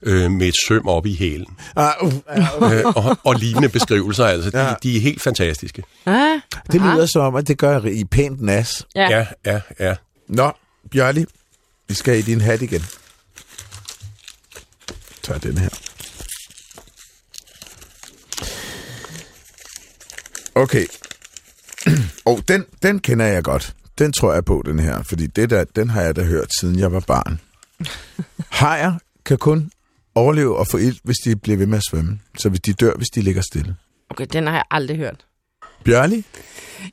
[0.03, 1.57] øh, med et søm op i hælen.
[1.75, 2.13] Ah, uh,
[2.61, 2.71] uh.
[2.73, 4.73] Øh, og, og lignende beskrivelser, altså, de, Ja.
[4.83, 5.83] de er helt fantastiske.
[6.05, 6.39] Ah,
[6.71, 8.85] Det lyder som om, at det gør i pænt nas.
[8.95, 9.09] ja.
[9.09, 9.95] Ja, ja, ja.
[10.27, 10.51] Nå,
[10.91, 11.25] Bjørli,
[11.87, 12.85] vi skal i din hat igen.
[15.23, 15.69] Tør den her.
[20.55, 20.85] Okay.
[22.25, 23.75] Og den, den kender jeg godt.
[23.99, 25.03] Den tror jeg på, den her.
[25.03, 27.39] Fordi det der, den har jeg da hørt, siden jeg var barn.
[28.59, 28.93] Hajer
[29.25, 29.71] kan kun
[30.15, 32.19] overleve og få ild, hvis de bliver ved med at svømme.
[32.37, 33.75] Så hvis de dør, hvis de ligger stille.
[34.09, 35.25] Okay, den har jeg aldrig hørt.
[35.83, 36.25] Bjørli?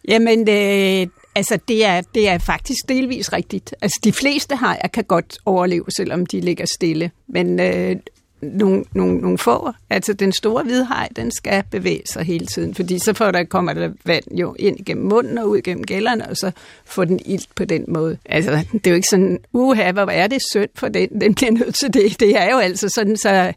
[0.08, 3.74] Jamen, øh, altså, det er, det er faktisk delvis rigtigt.
[3.80, 7.10] Altså, de fleste hajer kan godt overleve, selvom de ligger stille.
[7.28, 7.96] Men øh,
[8.42, 12.98] nogle, nogle, nogle få, altså den store hvidhaj, den skal bevæge sig hele tiden, fordi
[12.98, 16.36] så får der, kommer der vand jo ind igennem munden og ud igennem gælderne, og
[16.36, 16.50] så
[16.86, 18.18] får den ilt på den måde.
[18.24, 21.52] Altså, det er jo ikke sådan, uha, hvor er det synd for den, den bliver
[21.52, 22.20] nødt til det.
[22.20, 23.52] Det er jo altså sådan, så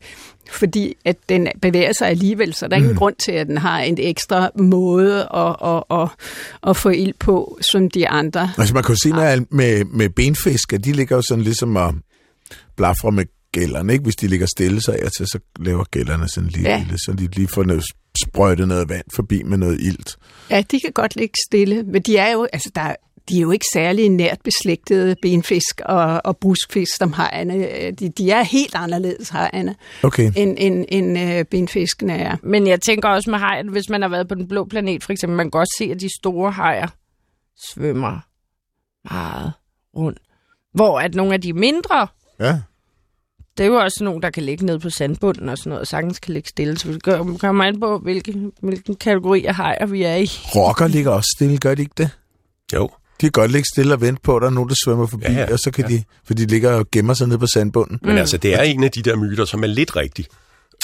[0.51, 2.97] fordi at den bevæger sig alligevel, så der er ingen mm.
[2.97, 6.09] grund til, at den har en ekstra måde at, at, at,
[6.69, 8.51] at få ild på, som de andre.
[8.57, 11.75] Altså man kan jo se, jeg- med, med benfisk, at de ligger jo sådan ligesom
[11.75, 11.93] og
[12.75, 14.03] blafrer med gælderne, ikke?
[14.03, 16.79] Hvis de ligger stille, så til, så laver gælderne sådan lige, Ja.
[16.79, 17.83] lille, så de lige får noget,
[18.27, 20.17] sprøjtet noget vand forbi med noget ilt.
[20.49, 22.95] Ja, de kan godt ligge stille, men de er jo, altså der,
[23.29, 27.91] de er jo ikke særlig nært beslægtede benfisk og, og bruskfisk som hajerne.
[27.91, 30.31] De, de er helt anderledes hajerne, Okay.
[30.37, 32.37] end, end, end øh, benfiskene er.
[32.43, 35.11] Men jeg tænker også med hajen, hvis man har været på den blå planet, for
[35.11, 36.87] eksempel, man kan godt se, at de store hajer
[37.73, 38.19] svømmer
[39.13, 39.51] meget
[39.97, 40.19] rundt.
[40.73, 42.07] Hvor at nogle af de mindre,
[42.39, 42.59] Ja.
[43.57, 45.87] Det er jo også nogle, der kan ligge nede på sandbunden og sådan noget, og
[45.87, 46.77] sagtens kan ligge stille.
[46.77, 50.25] Så vi gør- kommer an på, hvilken, hvilken kategori af hajer vi er i.
[50.55, 52.09] Rokker ligger også stille, gør de ikke det?
[52.73, 52.87] Jo.
[53.21, 55.23] De kan godt ligge stille og vente på, at der er nogen, der svømmer forbi,
[55.27, 55.95] Ja, ja, og så kan Ja.
[55.95, 57.99] de, for de ligger og gemmer sig nede på sandbunden.
[58.01, 60.25] Men altså, det er en af de der myter, som er lidt rigtig.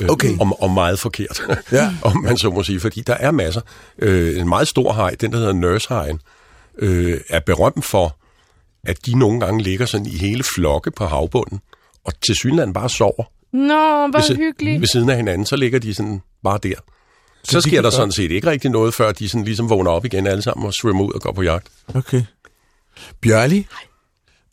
[0.03, 0.37] Øh, Okay.
[0.39, 1.93] Og, og meget forkert, Ja.
[2.01, 2.79] om man så må sige.
[2.79, 3.61] Fordi der er masser.
[3.99, 6.19] Øh, en meget stor haj, den der hedder nursehajen,
[6.79, 8.17] øh, er berømt for,
[8.87, 11.59] at de nogle gange ligger sådan i hele flokke på havbunden,
[12.07, 14.81] og til synligheden bare sover Nå, hvor ved, hyggeligt.
[14.81, 15.45] ved siden af hinanden.
[15.45, 16.75] Så ligger de sådan bare der.
[17.43, 19.91] Så, så de sker der sådan set ikke rigtig noget, før de sådan ligesom vågner
[19.91, 21.67] op igen alle sammen og svømmer ud og går på jagt.
[21.95, 22.23] Okay.
[23.21, 23.67] Bjørli?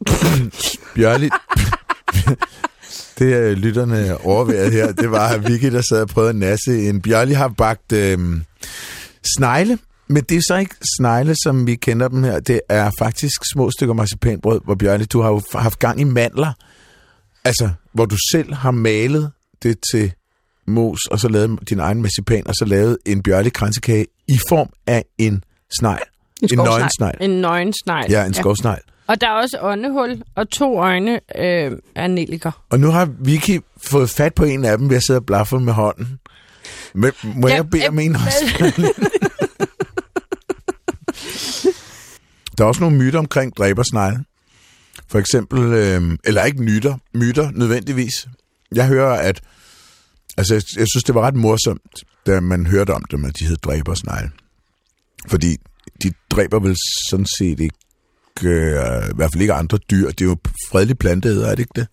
[0.95, 1.31] Bjørli?
[3.19, 4.93] det er lytterne overværet her.
[4.93, 7.03] Det var Vicky, der sad og prøvede at nasse en.
[7.03, 8.19] Bjørli har bagt øh,
[9.37, 12.40] snegle Men det er så ikke snegle, som vi kender dem her.
[12.40, 16.53] Det er faktisk små stykker marcipanbrød, hvor Bjørne, du har jo haft gang i mandler.
[17.44, 20.12] Altså, hvor du selv har malet det til
[20.66, 24.68] mos, og så lavet din egen marcipan, og så lavet en bjørlig kransekage i form
[24.87, 25.44] af en
[25.78, 26.02] snegl.
[26.42, 27.16] En En nøgensnegl.
[27.20, 28.11] En nøgensnegl.
[28.11, 28.80] Ja, en skovsnegl.
[29.07, 32.64] Og der er også åndehul og to øjne øh, af nelliker.
[32.70, 35.59] Og nu har Vicky fået fat på en af dem ved at sidde og blaffe
[35.59, 36.18] med hånden.
[36.94, 38.44] Men må Ja, jeg bede om en også?
[42.59, 44.24] Der er også nogle myter omkring dræbersnegle.
[45.14, 48.29] For eksempel, øh, eller ikke myter, myter nødvendigvis.
[48.74, 49.40] Jeg hører, at
[50.37, 53.44] altså, jeg, jeg synes, det var ret morsomt, da man hørte om dem, at de
[53.46, 54.31] hed dræbersnegle.
[55.29, 55.57] Fordi
[56.03, 56.77] de dræber vel
[57.11, 57.77] sådan set ikke,
[58.42, 60.11] øh, i hvert fald ikke andre dyr.
[60.11, 60.37] Det er jo
[60.70, 61.87] fredelige planteæder, er det ikke det?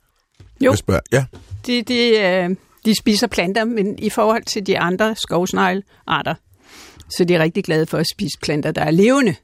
[0.61, 0.71] Jo.
[0.71, 1.01] Jeg spørger.
[1.11, 1.25] Ja.
[1.67, 2.55] De, de, øh,
[2.85, 6.35] de spiser planter, men i forhold til de andre skovsneglarter,
[7.17, 9.35] så de er rigtig glade for at spise planter, der er levende.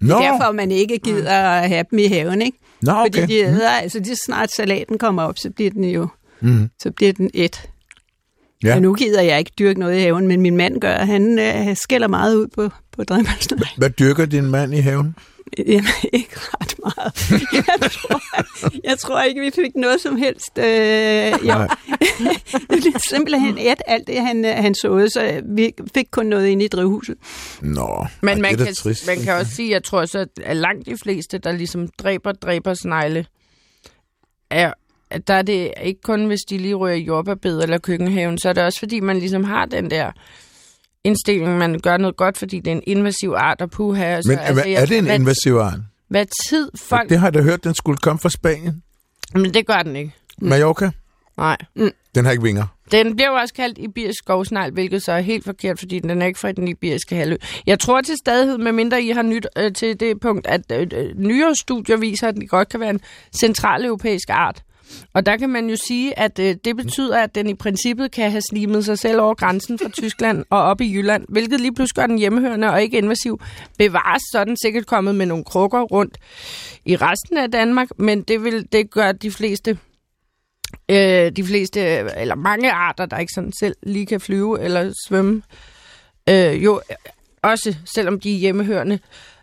[0.00, 2.58] Nå, er derfor, man ikke gider at have dem i haven, ikke?
[2.82, 3.20] Nå okay.
[3.20, 6.08] Fordi de æder, altså lige så snart salaten kommer op, så bliver den jo,
[6.40, 6.70] Mhm.
[6.82, 7.62] så bliver den et.
[8.64, 8.74] Ja.
[8.74, 11.76] Og nu gider jeg ikke dyrke noget i haven, men min mand gør, han øh,
[11.76, 13.68] skælder meget ud på, på drømmersnegl.
[13.76, 15.14] Hvad dyrker din mand i haven?
[15.58, 17.30] Jamen, ikke ret meget.
[17.52, 18.20] Jeg tror,
[18.84, 20.58] jeg tror ikke, vi fik noget som helst.
[20.58, 21.68] Øh, Nej.
[22.70, 26.46] det er simpelthen et alt det, han, øh, han såede, så vi fik kun noget
[26.46, 27.16] inde i drivhuset.
[27.62, 29.06] Nå, Men man er kan, trist.
[29.06, 32.74] man kan også sige, jeg tror så, at langt de fleste, der ligesom dræber, dræber
[32.74, 33.26] snegle,
[34.50, 34.72] er,
[35.10, 38.52] at der er det ikke kun, hvis de lige rører jordbærbed eller køkkenhaven, så er
[38.52, 40.10] det også, fordi man ligesom har den der
[41.06, 44.22] indstilling, man gør noget godt, fordi det er en invasiv art og puha.
[44.22, 45.78] Så, Men altså, jeg- er det en hvad, invasiv art?
[46.08, 47.08] Hvad tid folk...
[47.10, 48.82] Det har jeg da hørt, den skulle komme fra Spanien.
[49.34, 50.12] Men det gør den ikke.
[50.40, 50.90] Mallorca,
[51.36, 51.56] Nej.
[52.14, 52.64] den har ikke vinger.
[52.92, 56.26] Den bliver jo også kaldt ibirisk skovsnegl, hvilket så er helt forkert, fordi den er
[56.26, 57.36] ikke fra den ibiriske halvø.
[57.66, 61.14] Jeg tror til stadighed, medmindre I har nyt øh, til det punkt, at øh, øh,
[61.18, 63.00] nyere studier viser, at den godt kan være en
[63.40, 64.62] centraleuropæisk art.
[65.14, 68.30] Og der kan man jo sige, at øh, det betyder, at den i princippet kan
[68.30, 71.96] have slimet sig selv over grænsen fra Tyskland og op i Jylland, hvilket lige pludselig
[71.96, 73.40] gør den hjemmehørende og ikke invasiv.
[73.78, 76.18] Bevares så den sikkert kommet med nogle krukker rundt
[76.84, 79.78] i resten af Danmark, men det vil det gør de fleste
[80.90, 81.80] øh, de fleste,
[82.16, 85.42] eller mange arter, der ikke sådan selv lige kan flyve eller svømme,
[86.28, 86.80] øh, jo
[87.42, 88.98] også selvom de er hjemmehørende.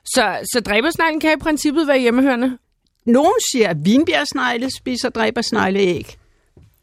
[0.06, 2.58] Så, så dræbersneglen kan i princippet være hjemmehørende.
[3.06, 6.16] Nogen siger, at vinbjergsnegle spiser dræbersnegleæg.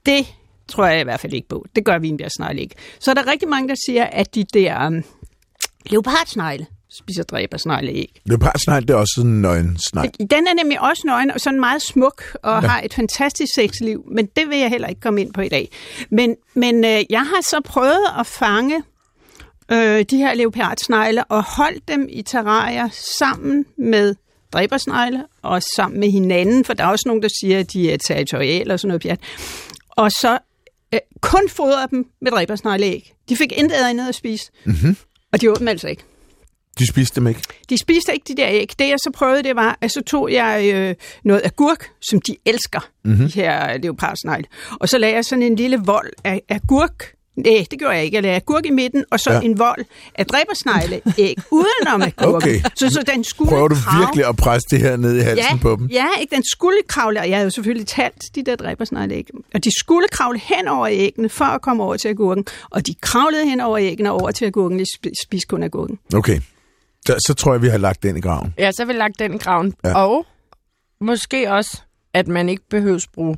[0.06, 0.26] Det
[0.68, 1.66] tror jeg i hvert fald ikke på.
[1.76, 2.74] Det gør vinbjergsnegle ikke.
[2.98, 5.04] Så er der rigtig mange, der siger, at de der um,
[5.86, 8.20] leopardsnegle spiser dræbersnegleæg.
[8.24, 10.10] Leopardsnegl, det er også sådan en nøgensnegl.
[10.18, 12.68] Den er nemlig også nøgen og sådan meget smuk og ja.
[12.68, 15.70] har et fantastisk sexliv, men det vil jeg heller ikke komme ind på i dag.
[16.10, 18.82] Men, men øh, jeg har så prøvet at fange
[19.72, 24.14] øh, de her leopardsnegle og holdt dem i terrarier sammen med
[24.52, 27.96] dræbersnegle og sammen med hinanden, for der er også nogen, der siger, at de er
[27.96, 29.20] territoriale og sådan noget pjat.
[29.90, 30.38] Og så
[30.94, 33.12] øh, kun fodre dem med dræbersnegleæg.
[33.28, 34.96] De fik intet andet at spise, mm-hmm.
[35.32, 36.02] og de åd dem altså ikke.
[36.78, 37.40] De spiste dem ikke.
[37.70, 38.70] De spiste ikke de der æg.
[38.78, 42.36] Det jeg så prøvede, det var, at så tog jeg øh, noget agurk, som de
[42.46, 43.26] elsker, mm-hmm.
[43.26, 44.46] de her leopardsnegle.
[44.70, 47.14] Og så lagde jeg sådan en lille vold af agurk.
[47.36, 48.14] Nej, det gjorde jeg ikke.
[48.14, 49.40] Jeg lagde agurk i midten, og så Ja.
[49.40, 52.36] en vold af dræbersnegle-æg udenom agurken.
[52.36, 52.60] Okay.
[52.76, 55.46] Så, så den skulle Prøver du krave- virkelig at presse det her ned i halsen
[55.52, 55.86] ja, på dem?
[55.86, 56.34] Ja, ikke?
[56.36, 59.26] den skulle kravle, og jeg havde jo selvfølgelig talt de der dræbersnegle-æg.
[59.54, 62.44] Og de skulle kravle hen over æggene, for at komme over til agurken.
[62.70, 65.98] Og de kravlede hen over æggene og over til agurken, de sp- spiste kun agurken.
[66.14, 66.40] Okay.
[67.06, 68.54] Så, så tror jeg, vi har lagt den i graven.
[68.58, 69.74] Ja, så har vi lagt den i graven.
[69.84, 69.88] Ja.
[69.88, 69.94] Ja.
[70.06, 70.26] Og
[71.00, 71.80] måske også,
[72.14, 73.36] at man ikke behøver bruge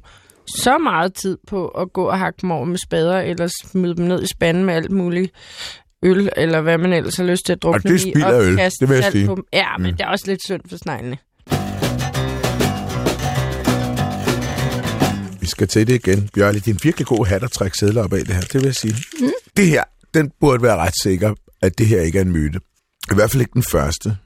[0.49, 4.23] så meget tid på at gå og hakke over med spader, eller smide dem ned
[4.23, 5.33] i spanden med alt muligt
[6.03, 8.25] øl, eller hvad man ellers har lyst til at drukne det er dem i.
[8.25, 9.27] og øl, det vil jeg sige.
[9.27, 9.45] på dem.
[9.53, 9.97] Ja, men mm.
[9.97, 11.19] det er også lidt synd for sneglene.
[15.41, 16.29] Vi skal til det igen.
[16.35, 18.41] Bjørli, det er en virkelig god hat at trække sædler op af det her.
[18.41, 18.95] Det vil jeg sige.
[19.21, 19.31] Mm.
[19.57, 22.61] Det her, den burde være ret sikker, at det her ikke er en myte.
[23.13, 24.17] I hvert fald ikke den første.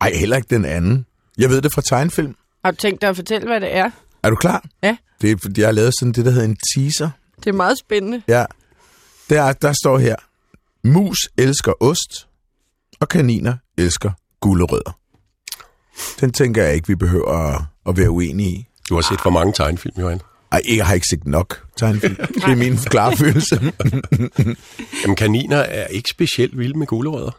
[0.00, 1.06] Ej, heller ikke den anden.
[1.38, 2.34] Jeg ved det fra tegnfilm.
[2.64, 3.90] Har du tænkt dig at fortælle, hvad det er?
[4.22, 4.64] Er du klar?
[4.82, 4.96] Ja.
[5.22, 7.10] Det er, fordi jeg har lavet sådan det, der hedder en teaser.
[7.36, 8.22] Det er meget spændende.
[8.28, 8.44] Ja.
[9.30, 10.16] Der, der står her.
[10.84, 12.28] Mus elsker ost,
[13.00, 14.98] og kaniner elsker gulerødder.
[16.20, 18.66] Den tænker jeg ikke, vi behøver at, at være uenige i.
[18.88, 20.20] Du har set for mange tegnefilm, Johan.
[20.52, 22.16] Ej, jeg har ikke set nok tegnefilm.
[22.16, 23.72] Det er min klare følelse.
[25.02, 27.30] Jamen, kaniner er ikke specielt vilde med gulerødder.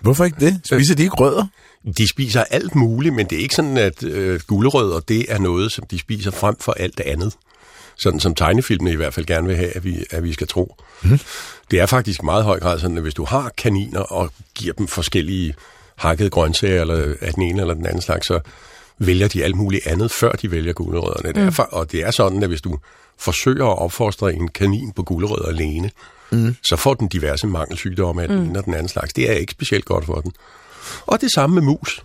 [0.00, 0.60] Hvorfor ikke det?
[0.64, 1.46] Spiser de ikke rødder?
[1.98, 5.72] De spiser alt muligt, men det er ikke sådan, at øh, gulerødder, det er noget,
[5.72, 7.32] som de spiser frem for alt andet.
[7.96, 10.76] sådan som tegnefilmene i hvert fald gerne vil have, at vi, at vi skal tro.
[11.02, 11.18] Mm.
[11.70, 14.88] Det er faktisk meget høj grad sådan, at hvis du har kaniner og giver dem
[14.88, 15.54] forskellige
[15.96, 18.40] hakkede grøntsager eller af den ene eller den anden slags, så
[18.98, 21.28] vælger de alt muligt andet, før de vælger gulerødderne.
[21.28, 21.34] Mm.
[21.34, 22.78] Derfor, og det er sådan, at hvis du
[23.18, 25.90] forsøger at opfostre en kanin på gulerødder alene,
[26.30, 26.56] mm.
[26.62, 28.44] så får den diverse mangelsygdomme af den mm.
[28.44, 29.12] ene og den anden slags.
[29.12, 30.32] Det er ikke specielt godt for den.
[31.06, 32.02] Og det samme med mus.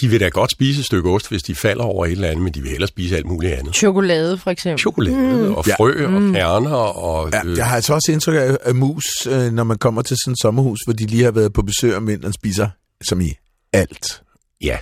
[0.00, 2.44] De vil da godt spise et stykke ost, hvis de falder over et eller andet,
[2.44, 3.76] men de vil hellere spise alt muligt andet.
[3.76, 4.80] Chokolade, for eksempel.
[4.80, 5.54] Chokolade mm.
[5.54, 6.06] og frø ja.
[6.06, 7.30] og kerner og...
[7.32, 10.32] Ja, jeg har altså også indtryk af, at mus, øh, når man kommer til sådan
[10.32, 12.68] et sommerhus, hvor de lige har været på besøg, og mændene spiser
[13.08, 13.32] som i
[13.72, 14.22] alt.
[14.60, 14.78] Ja.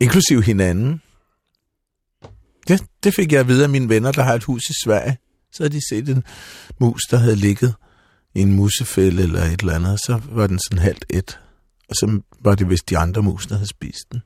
[0.00, 1.02] Inklusiv hinanden.
[2.68, 5.18] Det, det fik jeg at vide af mine venner, der har et hus i Sverige.
[5.52, 6.24] Så havde de set en
[6.80, 7.74] mus, der havde ligget
[8.34, 11.38] i en musefælde eller et eller andet, så var den sådan halvt et.
[11.88, 14.22] Og så var det vist de andre mus, der havde spist den.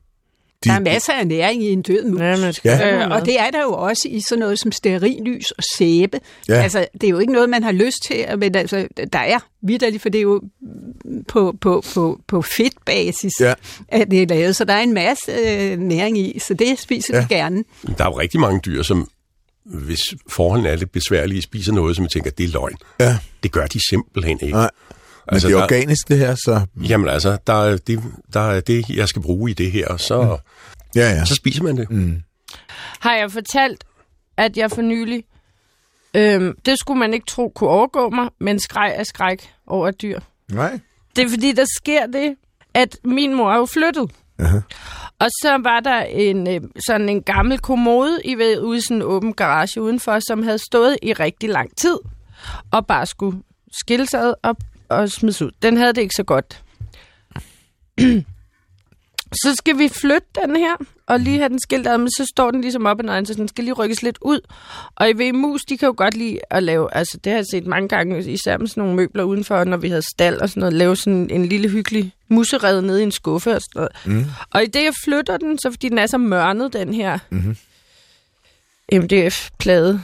[0.63, 2.19] De, der er masser af næring i en død mus.
[2.19, 3.05] Ja, man skal Ja.
[3.05, 6.19] Øh, og det er der jo også i sådan noget som sterillys og sæbe.
[6.49, 6.53] Ja.
[6.53, 10.01] Altså, det er jo ikke noget, man har lyst til, men altså, der er vidderligt,
[10.01, 10.41] for det er jo
[11.27, 13.53] på, på, på, på fedtbasis, Ja.
[13.87, 14.55] at det er lavet.
[14.55, 17.25] Så der er en masse øh, næring i, så det spiser ja.
[17.29, 17.63] Vi gerne.
[17.97, 19.09] Der er jo rigtig mange dyr, som
[19.65, 19.99] hvis
[20.29, 22.75] forholdene er lidt besværlige, spiser noget, som vi tænker, det er løgn.
[22.99, 24.53] Ja, Det gør de simpelthen ikke.
[24.53, 24.69] nej.
[25.25, 26.61] Men Altså, det er der- organisk, det her, så...
[26.89, 30.21] Jamen altså, der er, det, der er det, jeg skal bruge i det her, så,
[30.23, 30.29] mm.
[30.95, 31.25] Ja, ja.
[31.25, 31.91] så spiser man det.
[31.91, 32.21] Mm.
[32.99, 33.83] Har jeg fortalt,
[34.37, 35.23] at jeg for nylig...
[36.15, 40.01] Øhm, det skulle man ikke tro kunne overgå mig, men skreg af skræk over et
[40.01, 40.19] dyr.
[40.51, 40.79] Nej.
[41.15, 42.35] Det er fordi, der sker det,
[42.73, 44.11] at min mor er jo flyttet.
[44.39, 44.57] Aha.
[45.19, 48.97] Og så var der en øh, sådan en gammel kommode i ved ude i sådan
[48.97, 51.97] en åben garage udenfor, som havde stået i rigtig lang tid
[52.71, 53.39] og bare skulle
[53.81, 54.55] skilles ad og,
[54.93, 55.51] og smides ud.
[55.61, 56.63] Den havde det ikke så godt.
[59.43, 60.75] så skal vi flytte den her,
[61.07, 63.33] og lige have den skilt ad, men så står den ligesom op ad nøgen, så
[63.33, 64.39] den skal lige rykkes lidt ud.
[64.95, 67.45] Og i ved mus, de kan jo godt lide at lave, altså det har jeg
[67.51, 70.59] set mange gange, især med sådan nogle møbler udenfor, når vi havde stald og sådan
[70.61, 74.23] noget, lave sådan en lille hyggelig musered nede i en skuffe og sådan noget.
[74.23, 74.25] Mm.
[74.49, 77.57] Og i det, jeg flytter den, så fordi den er så mørnet, den her mm-hmm.
[78.93, 80.01] MDF-plade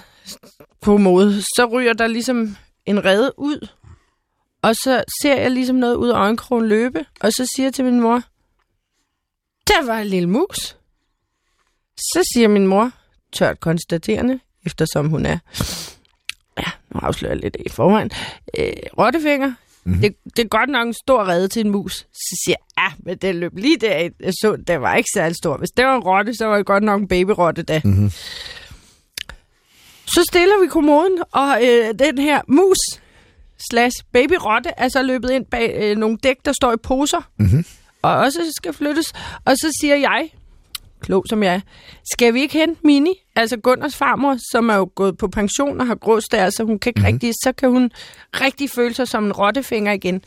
[0.82, 3.67] kommode, så ryger der ligesom en rede ud,
[4.62, 7.86] og så ser jeg ligesom noget ud af øjenkrogen løbe, og så siger jeg til
[7.86, 8.24] min mor,
[9.67, 10.76] der var en lille mus.
[11.98, 12.91] Så siger min mor,
[13.34, 15.38] tørt konstaterende, eftersom hun er,
[16.58, 18.12] ja, nu afslører jeg lidt i forvejen,
[18.58, 19.54] øh, rottefinger.
[19.84, 20.02] Mm-hmm.
[20.02, 21.93] Det, det er godt nok en stor redde til en mus.
[21.98, 24.10] Så siger jeg, ja, men den løb lige der.
[24.19, 25.58] Jeg så, det var ikke særlig stor.
[25.58, 27.82] Hvis det var en rotte, så var det godt nok en babyrotte da.
[27.84, 28.12] Mm-hmm.
[30.06, 32.78] Så stiller vi kommoden, og øh, den her mus
[33.72, 37.65] slash babyrotte er så løbet ind bag øh, nogle dæk, der står i poser, mm-hmm.
[38.02, 39.13] og også skal flyttes.
[39.45, 40.30] Og så siger jeg,
[41.02, 41.60] klog som jeg er,
[42.13, 45.88] skal vi ikke hente Mini, altså Gunners farmor, som er jo gået på pension og
[45.88, 47.13] har gråstær, så hun kan ikke mm-hmm.
[47.13, 47.91] rigtig, så kan hun
[48.34, 50.22] rigtig føle sig som en rottefinger igen.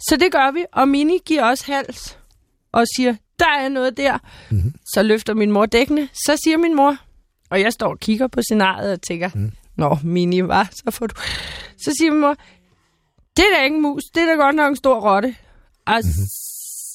[0.00, 2.18] Så det gør vi, og Mini giver også hals
[2.72, 4.18] og siger, der er noget der.
[4.50, 4.74] Mm-hmm.
[4.94, 6.96] Så løfter min mor dækkene, så siger min mor,
[7.50, 9.52] og jeg står og kigger på scenariet og tænker, mm.
[9.76, 11.14] Nå, Mini, var så får du...
[11.84, 12.36] Så siger min mor,
[13.36, 15.36] det er da ikke en mus, det er da godt nok en stor rotte.
[15.86, 16.26] Og mm-hmm.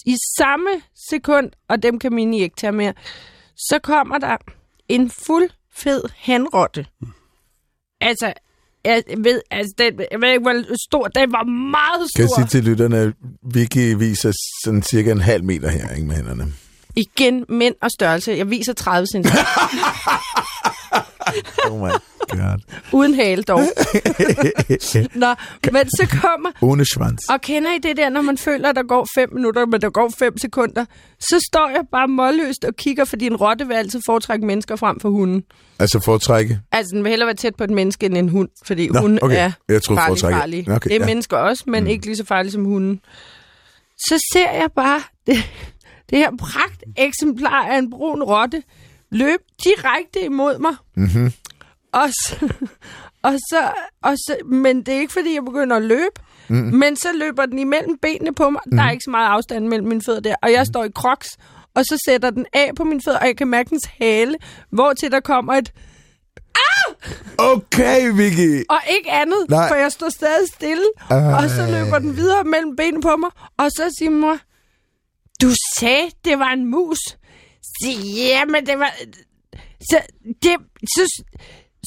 [0.06, 0.69] i samme
[1.10, 2.93] sekund, og dem kan Mini ikke tage mere,
[3.56, 4.38] så kommer der
[4.89, 6.86] en fuld fed hanrotte.
[7.02, 7.08] Mm.
[8.02, 8.34] Altså,
[8.86, 12.41] jeg ved, altså, den, jeg ved ikke, hvor stor, den var meget Kan jeg stor.
[12.41, 13.13] sige til lytterne, at
[13.54, 14.32] Vicky viser
[14.63, 16.54] sådan cirka en halv meter her, ikke med hænderne.
[16.95, 18.32] Igen, mænd og størrelse.
[18.32, 19.17] Jeg viser 30 cm.
[21.71, 21.91] Oh my
[22.30, 22.60] god.
[22.93, 23.60] Uden hale dog.
[25.24, 25.28] Nå,
[25.71, 26.52] men så kommer...
[26.62, 27.19] Ohne Schwanz.
[27.30, 29.89] Og kender I det der, når man føler, at der går 5 minutter, men der
[29.89, 30.86] går 5 sekunder?
[31.19, 35.00] Så står jeg bare målløst og kigger, fordi en rotte vil altid foretrække mennesker frem
[35.00, 35.43] for hunden.
[35.80, 36.60] Altså foretrække.
[36.71, 39.19] Altså, den vil hellere være tæt på et menneske end en hund, fordi Nå, hunden
[39.21, 39.36] okay.
[39.38, 40.69] er Jeg troede farlig, foretrække- farlig.
[40.69, 41.06] Okay, det er ja.
[41.06, 41.89] mennesker også, men mm.
[41.89, 43.00] ikke lige så farlige som hunden.
[43.98, 45.36] Så ser jeg bare det,
[46.10, 48.63] det her pragt eksemplar af en brun rotte
[49.12, 50.76] løbe direkte imod mig.
[50.96, 51.34] Mm-hmm.
[51.91, 52.54] Og så,
[53.28, 53.72] og så,
[54.04, 56.22] og så, men det er ikke, fordi jeg begynder at løbe.
[56.48, 56.56] Mm.
[56.56, 58.62] Men så løber den imellem benene på mig.
[58.65, 58.78] Mm.
[58.78, 60.36] Der er ikke så meget afstand mellem mine fødder der.
[60.41, 61.28] Og jeg står i crocs,
[61.74, 64.36] og så sætter den af på mine fødder, og jeg kan mærke dens hale,
[64.69, 65.71] hvor til der kommer et,
[67.38, 68.63] Okay, Vicky.
[68.69, 69.67] og ikke andet, Nej.
[69.67, 70.84] for jeg står stadig stille.
[71.10, 71.17] Ej.
[71.17, 74.38] Og så løber den videre mellem benene på mig, og så siger min mor,
[75.42, 76.98] du sagde, det var en mus.
[78.18, 78.92] Ja, men det var...
[79.92, 79.98] Så,
[80.44, 80.52] det,
[80.96, 81.24] så,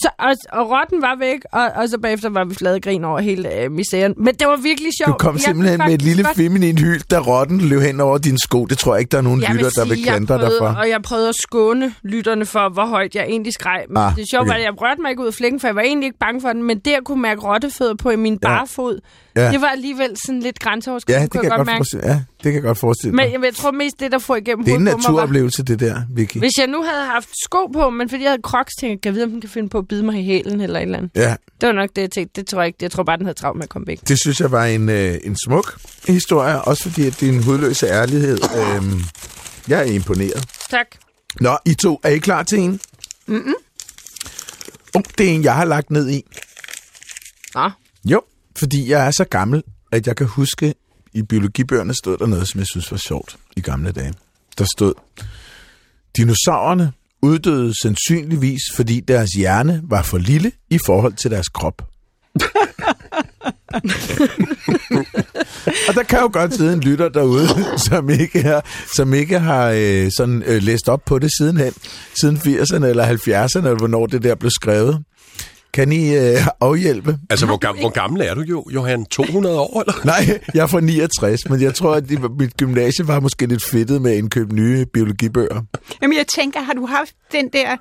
[0.02, 3.20] Så, og, og rotten var væk, og, og så bagefter var vi flade grin over
[3.20, 4.14] hele øh, misæren.
[4.16, 5.18] Men det var virkelig Du sjovt.
[5.20, 8.38] kom Jeg simpelthen med et lille godt- feminin hyl, da rotten løb hen over dine
[8.38, 8.64] sko.
[8.66, 10.66] Det tror jeg ikke, der er nogen Jeg lytter, der vil sige, klandre dig for.
[10.66, 13.84] Og jeg prøvede at skåne lytterne for, hvor højt jeg egentlig skreg.
[13.88, 14.48] Men Ah, det sjove okay.
[14.50, 16.40] var, at jeg rørte mig ikke ud af flækken, for jeg var egentlig ikke bange
[16.40, 16.62] for den.
[16.62, 18.48] Men det at kunne mærke rottefødder på i min Ja.
[18.48, 19.00] bare fod,
[19.36, 19.50] Ja.
[19.52, 22.06] det var alligevel sådan lidt Ja, grænseoverskridende, det kan, kunne jeg jeg godt mærke.
[22.12, 23.24] ja, det kan jeg godt forestille mig.
[23.24, 26.02] Men jeg, jeg tror mest, det der får igennem Det er en naturoplevelse, det der,
[26.14, 26.36] Vicky.
[26.38, 29.14] hvis jeg nu havde haft sko på, men fordi jeg havde crocs, tænkte jeg, kan
[29.14, 31.10] vide, om den kan finde på at bide mig i hælen eller et eller andet.
[31.14, 32.40] Ja, Det var nok det, jeg tænkte.
[32.40, 32.78] Det tror jeg ikke.
[32.82, 34.08] Jeg tror bare, den havde travlt med at komme væk.
[34.08, 35.78] det synes jeg var en, øh, en smuk
[36.08, 39.00] historie, også fordi at din hudløse ærlighed, øh,
[39.68, 40.44] jeg er imponeret.
[40.70, 40.86] Tak.
[41.40, 42.80] Nå, I to, er I klar til en?
[43.26, 43.54] Mm-mm.
[44.94, 46.22] Oh, det er en, jeg har lagt ned i.
[47.54, 47.70] Nå,
[48.04, 48.20] Jo,
[48.58, 49.62] fordi jeg er så gammel,
[49.92, 50.74] at jeg kan huske,
[51.18, 54.14] i biologibøgerne stod der noget, som jeg synes var sjovt i gamle dage.
[54.58, 54.94] Der stod,
[56.16, 56.92] dinosaurerne
[57.22, 61.82] uddøde sandsynligvis, fordi deres hjerne var for lille i forhold til deres krop.
[65.88, 67.48] Og der kan jo godt sidde en lytter derude,
[67.88, 68.64] som ikke har,
[68.96, 71.72] som ikke har øh, sådan, øh, læst op på det sidenhen,
[72.20, 75.04] siden 80'erne eller 70'erne, eller hvornår det der blev skrevet.
[75.78, 77.18] Kan I øh, afhjælpe?
[77.30, 79.04] Altså, hvor, gam, hvor gammel er du jo, Johan?
[79.06, 80.04] 200 år, eller?
[80.04, 83.64] Nej, jeg er fra 69, men jeg tror, at det, mit gymnasie var måske lidt
[83.64, 85.62] fedtet med at indkøbe nye biologibøger.
[86.02, 87.76] Jamen, jeg tænker, har du haft den der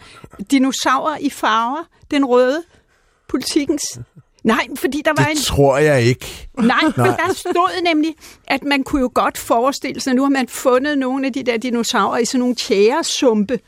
[0.52, 1.88] dinosaur i farver?
[2.12, 2.64] Den røde?
[3.30, 4.00] Politikens?
[4.44, 5.36] Nej, fordi der var en...
[5.36, 6.48] Det tror jeg ikke.
[6.58, 8.16] Nej, men der stod nemlig,
[8.48, 11.58] at man kunne jo godt forestille sig, nu har man fundet nogle af de der
[11.58, 13.60] dinosaurer i sådan nogle tjæresumpe,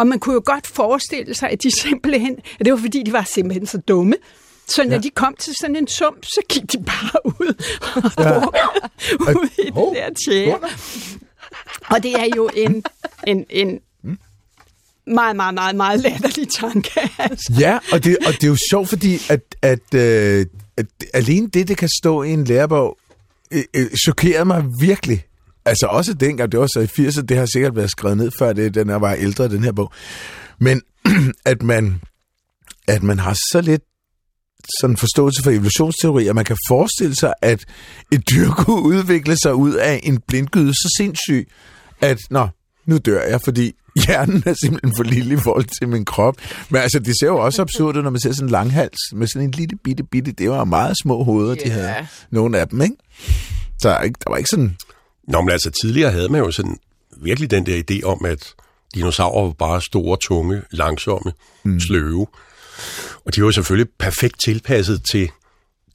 [0.00, 3.12] og man kunne jo godt forestille sig, at de simpelthen, at det var fordi, de
[3.12, 4.14] var simpelthen så dumme,
[4.66, 4.98] så når ja.
[4.98, 7.54] de kom til sådan en sump, så gik de bare ud,
[8.18, 8.38] ja.
[9.32, 10.58] ud i det der tjære.
[11.90, 12.84] Og det er jo en,
[13.26, 13.80] en, en
[15.06, 17.00] meget, meget, meget, meget latterlig tanke.
[17.18, 17.52] Altså.
[17.58, 20.46] Ja, og det, og det er jo sjovt, fordi at, at, øh,
[20.76, 22.98] at alene det, det kan stå i en lærebog,
[23.50, 25.24] øh, øh, chokerede mig virkelig.
[25.64, 28.52] Altså også dengang, det var så i 80'erne, det har sikkert været skrevet ned før,
[28.52, 29.92] det, den her var ældre, den her bog.
[30.58, 30.82] Men
[31.46, 32.00] at man,
[32.88, 33.82] at man har så lidt
[34.80, 37.64] sådan forståelse for evolutionsteori, at man kan forestille sig, at
[38.12, 41.48] et dyr kunne udvikle sig ud af en blindgyde så sindssyg,
[42.00, 42.48] at nå,
[42.86, 43.72] nu dør jeg, fordi
[44.06, 46.34] hjernen er simpelthen for lille i forhold til min krop.
[46.70, 49.26] Men altså, det ser jo også absurd ud, når man ser sådan en langhals med
[49.26, 50.32] sådan en lille bitte bitte.
[50.32, 51.72] Det var meget små hoveder, de Ja.
[51.72, 52.06] havde.
[52.30, 52.94] Nogle af dem, ikke?
[53.78, 54.76] Så der, er ikke- der var ikke sådan...
[55.30, 56.78] Nå, men altså, tidligere havde man jo sådan
[57.16, 58.54] virkelig den der idé om, at
[58.94, 61.32] dinosaurer var bare store, tunge, langsomme,
[61.64, 61.80] mm.
[61.80, 62.26] sløve.
[63.24, 65.30] Og de var jo selvfølgelig perfekt tilpasset til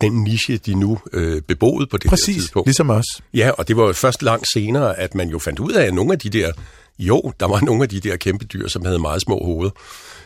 [0.01, 2.67] den niche, de nu øh, beboede på det her Præcis, tidspunkt.
[2.67, 3.05] ligesom os.
[3.33, 5.93] Ja, og det var jo først langt senere, at man jo fandt ud af, at
[5.93, 6.51] nogle af de der,
[6.99, 9.71] jo, der var nogle af de der kæmpe dyr, som havde meget små hoveder.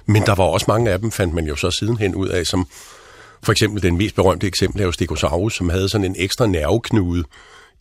[0.05, 2.68] Men der var også mange af dem, fandt man jo så sidenhen ud af, som
[3.43, 7.24] for eksempel den mest berømte eksempel er jo Stegosaurus, som havde sådan en ekstra nerveknude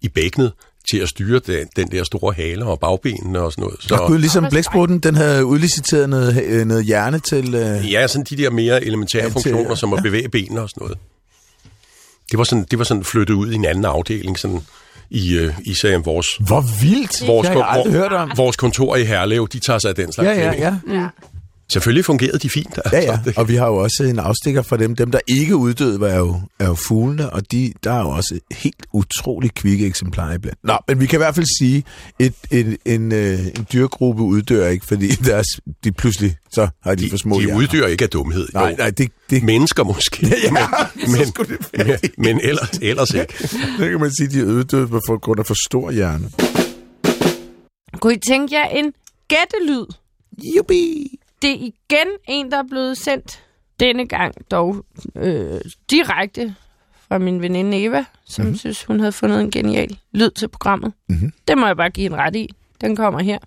[0.00, 0.52] i bækkenet
[0.90, 3.76] til at styre den, den der store hale og bagbenene og sådan noget.
[3.80, 7.54] Så, Og gud, ligesom blæksprutten, den havde udliciteret noget, øh, noget hjerne til...
[7.54, 10.60] Øh, Ja, sådan de der mere elementære Ja, ja, til- funktioner, som at bevæge benene
[10.60, 10.98] og sådan noget.
[12.30, 14.60] Det var sådan, det var sådan flyttet ud i en anden afdeling, sådan
[15.10, 17.26] i, øh, i sagen, vores, Hvor vildt!
[17.26, 18.30] vores, det har jeg aldrig hørt om.
[18.36, 20.62] vores kontor i Herlev, de tager sig af den slags Ja, ja, ting.
[20.62, 21.00] ja.
[21.00, 21.06] Ja.
[21.72, 22.76] Selvfølgelig fungerede de fint.
[22.92, 23.12] Ja, altså.
[23.12, 23.18] ja.
[23.24, 24.96] Det- Og vi har jo også en afstikker fra dem.
[24.96, 28.38] Dem, der ikke uddøde, var jo, er jo fuglene, og de, der er jo også
[28.52, 30.58] helt utrolig kvikke eksemplarer iblandt.
[30.64, 31.84] Nå, men vi kan i hvert fald sige,
[32.20, 35.46] at en, en, øh, en dyrgruppe uddør ikke, fordi deres,
[35.84, 37.58] de pludselig, så har de, De, for små de hjerner.
[37.60, 38.48] uddør ikke af dumhed.
[38.54, 38.76] Nej, jo.
[38.76, 40.50] nej, det, det, Mennesker måske, Ja,
[40.94, 41.12] men,
[41.48, 43.34] men, men, men ellers, ellers ikke.
[43.78, 46.30] det kan man sige, de uddøde på grund af for stor hjerne.
[48.00, 48.92] Kunne I tænke jer en
[49.28, 49.84] gættelyd?
[50.56, 51.18] Jubi!
[51.42, 53.44] Det er igen en, der er blevet sendt
[53.80, 54.84] denne gang dog
[55.16, 55.60] øh,
[55.90, 56.54] direkte
[57.08, 58.58] fra min veninde Eva, som mm-hmm.
[58.58, 60.92] synes, hun havde fundet en genial lyd til programmet.
[61.08, 61.32] Mhm.
[61.48, 62.48] Det må jeg bare give en ret i.
[62.80, 63.38] Den kommer her.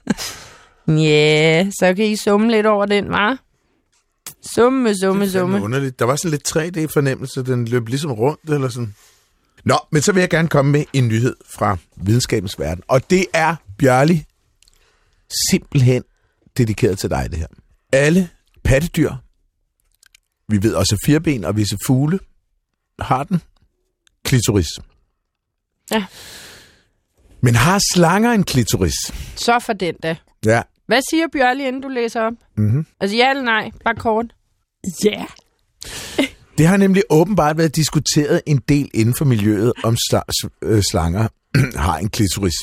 [0.88, 3.38] Ja, yeah, så kan I summe lidt over den, var.
[4.54, 5.62] Summe, summe, Det er summe.
[5.62, 5.98] underligt.
[5.98, 8.94] Der var sådan lidt 3D-fornemmelse, den løb ligesom rundt, eller sådan.
[9.64, 12.82] Nå, men så vil jeg gerne komme med en nyhed fra videnskabens verden.
[12.88, 14.24] Og det er, Bjørli,
[15.50, 16.02] simpelthen
[16.56, 17.46] dedikeret til dig, det her.
[17.92, 18.28] Alle
[18.64, 19.12] pattedyr,
[20.48, 22.18] vi ved også fireben og visse fugle,
[22.98, 23.42] har den
[24.24, 24.68] klitoris.
[25.90, 26.04] Ja.
[27.40, 28.94] Men har slanger en klitoris?
[29.36, 30.16] Så for den da.
[30.46, 30.62] Ja.
[30.86, 32.32] Hvad siger Bjørli, inden du læser op?
[32.56, 32.86] Mm-hmm.
[33.00, 33.70] Altså ja eller nej?
[33.84, 34.26] Bare kort.
[35.04, 35.24] Ja.
[36.58, 39.96] Det har nemlig åbenbart været diskuteret en del inden for miljøet, om
[40.62, 41.28] øh, slanger
[41.86, 42.54] har en klitoris.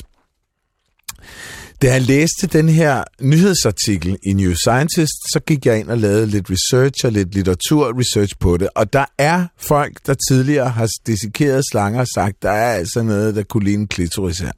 [1.82, 6.26] Da jeg læste den her nyhedsartikel i New Scientist, så gik jeg ind og lavede
[6.26, 8.68] lidt research og lidt litteraturresearch på det.
[8.74, 13.34] Og der er folk, der tidligere har dissekeret slanger og sagt, der er altså noget,
[13.34, 14.52] der kunne ligne en klitoris her.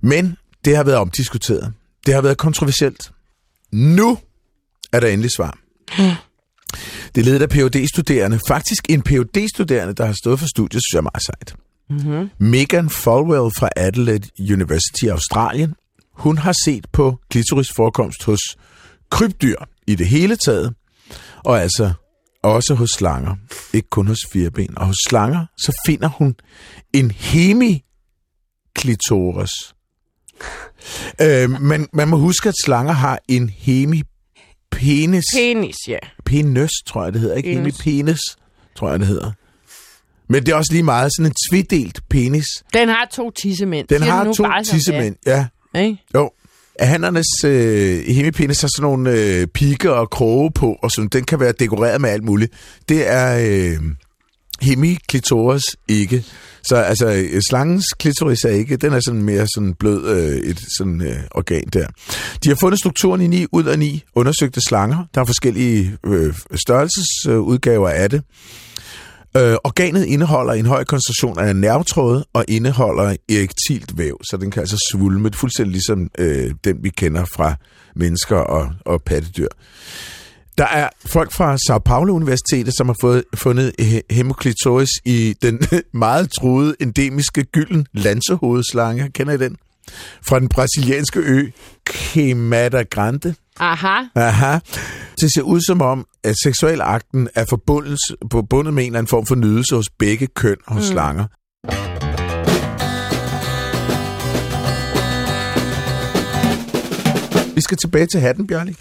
[0.00, 1.72] Men det har været omdiskuteret.
[2.06, 3.12] Det har været kontroversielt.
[3.72, 4.18] Nu
[4.92, 5.58] er der endelig svar.
[7.14, 10.82] Det er ledet af phd studerende Faktisk en phd studerende der har stået for studiet,
[10.82, 11.54] synes jeg er meget sejt.
[11.90, 12.30] Mm-hmm.
[12.38, 15.74] Megan Falwell fra Adelaide University i Australien.
[16.12, 18.40] Hun har set på klitorisforekomst hos
[19.10, 20.74] krybdyr i det hele taget,
[21.44, 21.92] og altså
[22.42, 23.36] også hos slanger,
[23.72, 24.78] ikke kun hos fireben.
[24.78, 26.34] Og hos slanger, så finder hun
[26.92, 29.74] en hemiklitoris.
[31.20, 35.24] Øh, men man må huske, at slanger har en hemipenis.
[35.34, 35.98] Penis, ja.
[36.24, 37.36] Penis, tror jeg, det hedder.
[37.36, 37.58] Ikke Penis.
[37.84, 38.20] hemipenis,
[38.76, 39.32] tror jeg, det hedder.
[40.28, 42.46] Men det er også lige meget sådan en tvidelt penis.
[42.74, 43.88] Den har to tissemænd.
[43.88, 45.46] Den Siger har to tissemænd, ja.
[45.78, 45.98] Ikke?
[46.14, 46.30] Jo.
[46.80, 51.40] Hannernes øh, hemipenis har sådan nogle øh, pigge og kroge på, og sådan, den kan
[51.40, 52.52] være dekoreret med alt muligt.
[52.88, 53.76] Det er øh,
[54.62, 56.24] hemiklitoris ikke.
[56.64, 61.00] Så altså, slangens klitoris er ikke, den er sådan mere sådan blød øh, et sådan
[61.00, 61.86] øh, organ der.
[62.44, 65.04] De har fundet strukturen i 9 ud af 9 undersøgte slanger.
[65.14, 68.22] Der er forskellige øh, størrelsesudgaver øh, af det.
[69.36, 74.60] Øh, organet indeholder en høj koncentration af nervetråde og indeholder erektilt væv, så den kan
[74.60, 77.54] altså svulme, fuldstændig ligesom øh, den, vi kender fra
[77.96, 79.48] mennesker og, og pattedyr.
[80.58, 85.60] Der er folk fra Sao Paulo Universitetet, som har fået, fundet he- hemoklitoris i den
[85.92, 89.10] meget truede endemiske gylden lansehovedslange.
[89.10, 89.56] Kender I den?
[90.22, 91.50] Fra den brasilianske ø
[91.90, 93.34] Queimada Grande.
[93.60, 94.02] Aha.
[94.14, 94.58] Aha.
[95.20, 97.98] Det ser ud som om, at seksualakten er forbundet,
[98.32, 100.92] forbundet med en eller anden form for nydelse hos begge køn hos mm.
[100.92, 101.26] slanger.
[107.54, 108.76] Vi skal tilbage til hatten, Bjørli.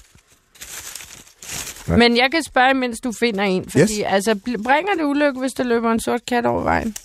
[1.87, 3.69] Men jeg kan spørge, mens du finder en.
[3.69, 3.91] Fordi Yes.
[4.05, 6.95] altså, bringer det ulykke, hvis der løber en sort kat over vejen?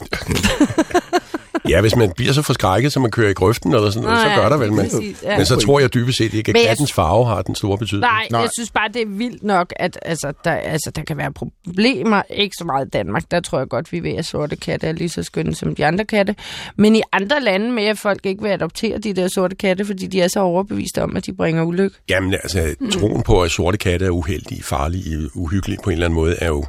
[1.68, 4.28] Ja, hvis man bliver så forskrækket, så man kører i grøften eller sådan noget, så
[4.28, 4.72] ja, gør der vel.
[4.72, 5.36] Men, præcis, ja.
[5.36, 8.00] men så tror jeg dybest set ikke, at kattens farve har den store betydning.
[8.00, 8.40] Nej, Nej.
[8.40, 12.22] jeg synes bare, det er vildt nok, at altså, der, altså, der kan være problemer.
[12.30, 13.22] Ikke så meget i Danmark.
[13.30, 15.86] Der tror jeg godt, vi ved, at sorte katte er lige så skønne som de
[15.86, 16.34] andre katte.
[16.76, 20.06] Men i andre lande med, at folk ikke vil adoptere de der sorte katte, fordi
[20.06, 21.96] de er så overbeviste om, at de bringer ulykke.
[22.08, 26.14] Jamen altså, troen på, at sorte katte er uheldige, farlige, uhyggelige på en eller anden
[26.20, 26.64] måde, er jo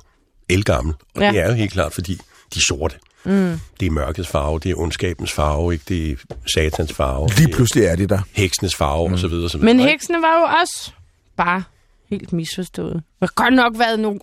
[0.50, 0.94] elgammel.
[1.16, 1.26] Og Ja.
[1.26, 1.32] ja.
[1.32, 2.14] det er jo helt klart, fordi
[2.54, 2.96] de er sorte.
[3.26, 3.59] Mm.
[3.80, 5.86] Det er mørkets farve, det er ondskabens farve, ikke?
[5.88, 6.15] det er
[6.53, 8.20] satans farve, Lige det pludselig er de der.
[8.32, 9.13] heksenes farve mm.
[9.13, 9.43] og så videre.
[9.45, 10.91] Og så videre Men heksene var jo også
[11.38, 11.63] bare
[12.09, 12.93] helt misforstået.
[12.93, 14.20] Der har godt nok været nogle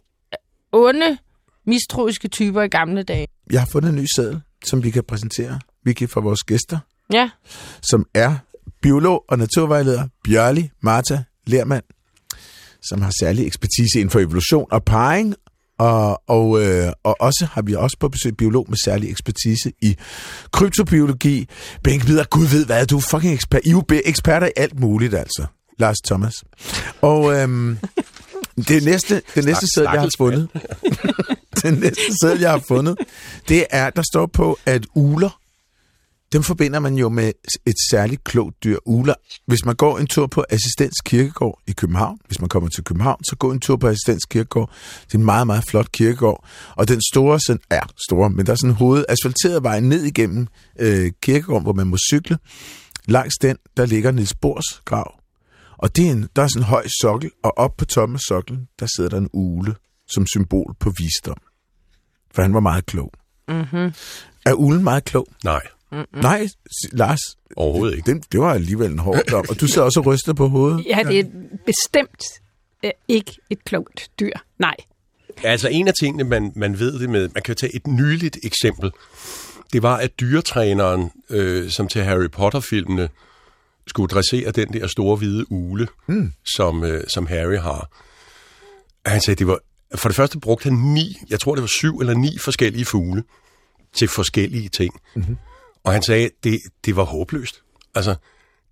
[0.73, 1.19] onde,
[1.67, 3.27] mistroiske typer i gamle dage.
[3.53, 6.79] Jeg har fundet en ny seddel, som vi kan præsentere, Vicky, for vores gæster,
[7.13, 7.31] Ja,
[7.83, 8.35] som er
[8.83, 11.85] biolog og naturvejleder Bjørli Marta Lermand,
[12.83, 15.35] som har særlig ekspertise inden for evolution og parring,
[15.79, 19.97] og, og, øh, og også har vi også på besøg biolog med særlig ekspertise i
[20.53, 21.49] kryptobiologi.
[21.85, 23.61] Bengt Bider, gud ved hvad, du er fucking ekspert.
[23.65, 25.47] I er eksperter i alt muligt, altså.
[25.79, 26.45] Lars Thomas.
[27.01, 27.79] Og øhm,
[28.69, 30.49] det næste, det næste sæd, jeg har fundet,
[31.63, 32.99] den næste sæd, jeg har fundet,
[33.49, 35.41] det er, der står på, at uler,
[36.37, 37.33] dem forbinder man jo med
[37.67, 39.15] et særligt klogt dyr, uler.
[39.47, 43.25] Hvis man går en tur på Assistens Kirkegård i København, hvis man kommer til København,
[43.25, 44.71] så gå en tur på Assistens Kirkegård.
[45.07, 46.49] Det er en meget, meget flot kirkegård.
[46.75, 50.03] Og den store, sådan, er store, men der er sådan en hoved asfalteret vej ned
[50.03, 50.47] igennem
[50.79, 52.39] øh, kirkegården, hvor man må cykle.
[53.07, 55.15] Langs den, der ligger Niels Bohrs grav.
[55.79, 58.69] Og det er en, der er sådan en høj sokkel, og op på af soklen,
[58.81, 59.75] der sidder der en ule
[60.09, 61.41] som symbol på visdom.
[62.35, 63.13] For han var meget klog.
[63.49, 63.93] Mm-hmm.
[64.47, 65.27] Er ulen meget klog?
[65.45, 65.63] Nej,
[65.97, 66.21] Mm.
[66.21, 66.49] Nej,
[66.93, 67.21] Lars,
[67.57, 68.15] overhovedet ikke.
[68.15, 69.45] det, det var alligevel en hård dom.
[69.49, 70.85] Og du sidder også og ryster på hovedet.
[70.87, 71.25] Ja, det er
[71.67, 72.25] bestemt
[72.85, 74.33] øh, ikke et klogt dyr.
[74.59, 74.75] Nej.
[75.43, 78.91] Altså en af tingene, man, man ved det med, man kan tage et nyligt eksempel,
[79.73, 83.09] det var, at dyretræneren, øh, som til Harry Potter-filmene,
[83.87, 86.33] skulle dressere den der store hvide ule, mm.
[86.57, 87.89] som, øh, som Harry har.
[89.07, 89.59] Han sagde, det var,
[89.95, 93.23] for det første brugte han ni, jeg tror det var syv eller ni forskellige fugle
[93.93, 94.95] til forskellige ting.
[95.17, 95.37] Mm-hmm.
[95.87, 97.63] Og han sagde, det, det var håbløst.
[97.95, 98.15] Altså,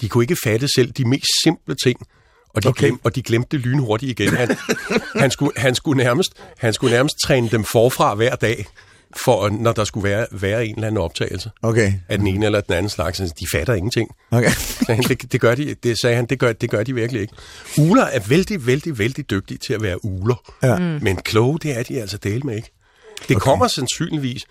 [0.00, 1.98] de kunne ikke fatte selv de mest simple ting,
[2.54, 2.80] og de, Okay.
[2.86, 4.34] glem, og de glemte lynhurtigt igen.
[4.36, 4.56] Han,
[5.22, 8.66] han, skulle, han, skulle nærmest, han skulle nærmest træne dem forfra hver dag.
[9.24, 11.92] for, når der skulle være, være en eller anden optagelse Okay.
[12.08, 13.20] af den ene eller den anden slags.
[13.20, 14.10] Altså, De fatter ingenting.
[14.30, 14.50] okay.
[14.50, 17.22] Sagde han, det, det, gør de, det sagde han, det gør, det gør de virkelig
[17.22, 17.34] ikke.
[17.78, 20.52] Uler er vældig, vældig, vældig dygtige til at være uler.
[20.62, 20.78] Ja.
[20.78, 20.98] Mm.
[21.02, 22.70] Men kloge, det er de altså del med ikke.
[23.28, 23.44] Det okay.
[23.44, 24.42] kommer sandsynligvis...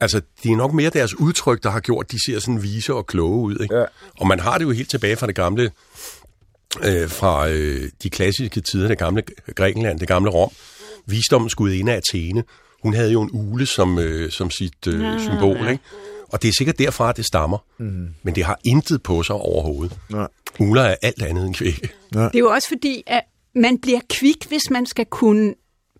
[0.00, 2.94] Altså, det er nok mere deres udtryk, der har gjort, at de ser sådan vise
[2.94, 3.58] og kloge ud.
[3.62, 3.76] Ikke?
[3.76, 3.84] Ja.
[4.20, 5.70] Og man har det jo helt tilbage fra det gamle...
[6.84, 9.22] Øh, fra øh, de klassiske tider, det gamle
[9.56, 10.50] Grækenland, det gamle Rom.
[11.06, 12.44] Visdommens gudinde Athene.
[12.82, 15.82] Hun havde jo en ule som, øh, som sit øh, ja, symbol, ikke?
[16.28, 17.58] Og det er sikkert derfra, at det stammer.
[17.78, 18.08] Mm.
[18.22, 19.98] Men det har intet på sig overhovedet.
[20.10, 20.28] Nej.
[20.60, 21.88] Uler er alt andet end kvæg.
[22.12, 23.22] Det er jo også fordi, at
[23.54, 25.54] man bliver kvik, hvis man skal kunne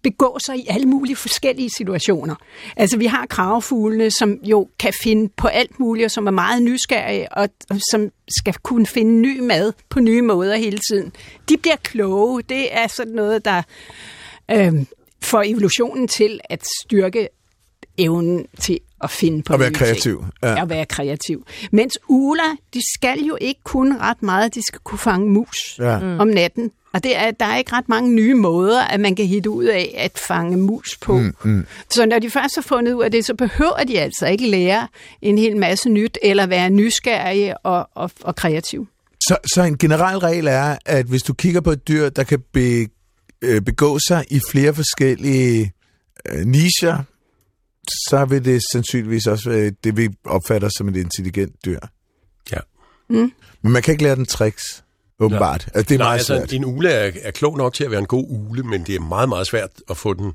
[0.04, 2.34] begå sig i alle mulige forskellige situationer.
[2.76, 6.62] Altså, vi har kravfuglene, som jo kan finde på alt muligt, og som er meget
[6.62, 11.12] nysgerrige, og, og som skal kunne finde ny mad på nye måder hele tiden.
[11.48, 12.42] De bliver kloge.
[12.42, 13.62] Det er sådan noget, der
[14.50, 14.72] øh,
[15.22, 17.28] får evolutionen til at styrke
[17.98, 20.32] evnen til at finde på At være kreativ, Ting.
[20.42, 20.48] ja.
[20.50, 20.62] Ja.
[20.62, 21.46] At være kreativ.
[21.72, 24.54] Mens uler, de skal jo ikke kunne ret meget.
[24.54, 25.98] De skal kunne fange mus Ja.
[25.98, 26.20] mm.
[26.20, 26.70] om natten.
[26.92, 29.64] Og det er, der er ikke ret mange nye måder, at man kan hitte ud
[29.64, 31.18] af at fange mus på.
[31.18, 31.66] Mm, mm.
[31.90, 34.88] Så når de først har fundet ud af det, så behøver de altså ikke lære
[35.22, 38.86] en hel masse nyt, eller være nysgerrige og, og, og kreative.
[39.20, 42.40] Så, så en generel regel er, at hvis du kigger på et dyr, der kan
[42.52, 42.86] be,
[43.42, 45.72] øh, begå sig i flere forskellige
[46.28, 46.98] øh, nicher,
[48.08, 51.78] så vil det sandsynligvis også være det, vi opfatter som et intelligent dyr.
[52.52, 52.58] Ja.
[53.08, 54.84] Men man kan ikke lære den tricks,
[55.20, 55.68] åbenbart.
[55.74, 56.52] Altså, det er Nej, meget altså, svært.
[56.52, 59.00] en ule er, er klog nok til at være en god ule, men det er
[59.00, 60.32] meget, meget svært at få den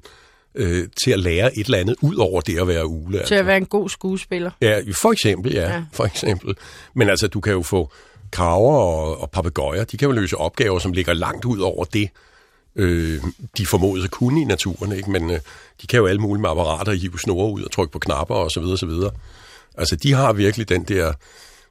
[0.55, 3.11] øh, til at lære et eller andet, ud over det at være ule.
[3.13, 3.35] Til Altså.
[3.35, 4.51] at være en god skuespiller.
[4.61, 5.73] Ja, for eksempel, ja, Ja.
[5.73, 5.83] ja.
[5.93, 6.55] For eksempel.
[6.95, 7.91] Men altså, du kan jo få
[8.31, 12.09] kraver og, og papegøjer, de kan jo løse opgaver, som ligger langt ud over det,
[12.75, 13.23] øh,
[13.57, 15.11] de formodes at kunne i naturen, ikke?
[15.11, 15.39] Men øh,
[15.81, 18.51] de kan jo alle mulige med apparater hive snore ud og trykke på knapper og
[18.51, 19.11] så videre, så videre.
[19.77, 21.13] Altså, de har virkelig den der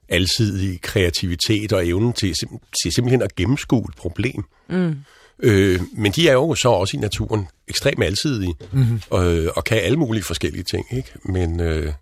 [0.09, 2.35] alsidige kreativitet og evnen til,
[2.83, 4.45] til simpelthen at gennemskue et problem.
[4.69, 4.97] Mm.
[5.43, 9.01] Øh, men de er jo så også i naturen ekstremt alsidige mm-hmm.
[9.11, 11.11] og, og kan alle mulige forskellige ting, ikke?
[11.25, 11.93] Men, øh,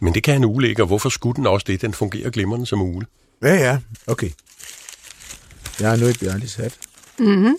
[0.00, 1.82] men det kan en ule ikke, og hvorfor skulle den også det?
[1.82, 3.06] Den fungerer glimrende som ule.
[3.42, 4.30] Ja, ja, okay.
[5.80, 6.78] Jeg har nu et bjørnligt sat.
[7.18, 7.54] Mm-hmm.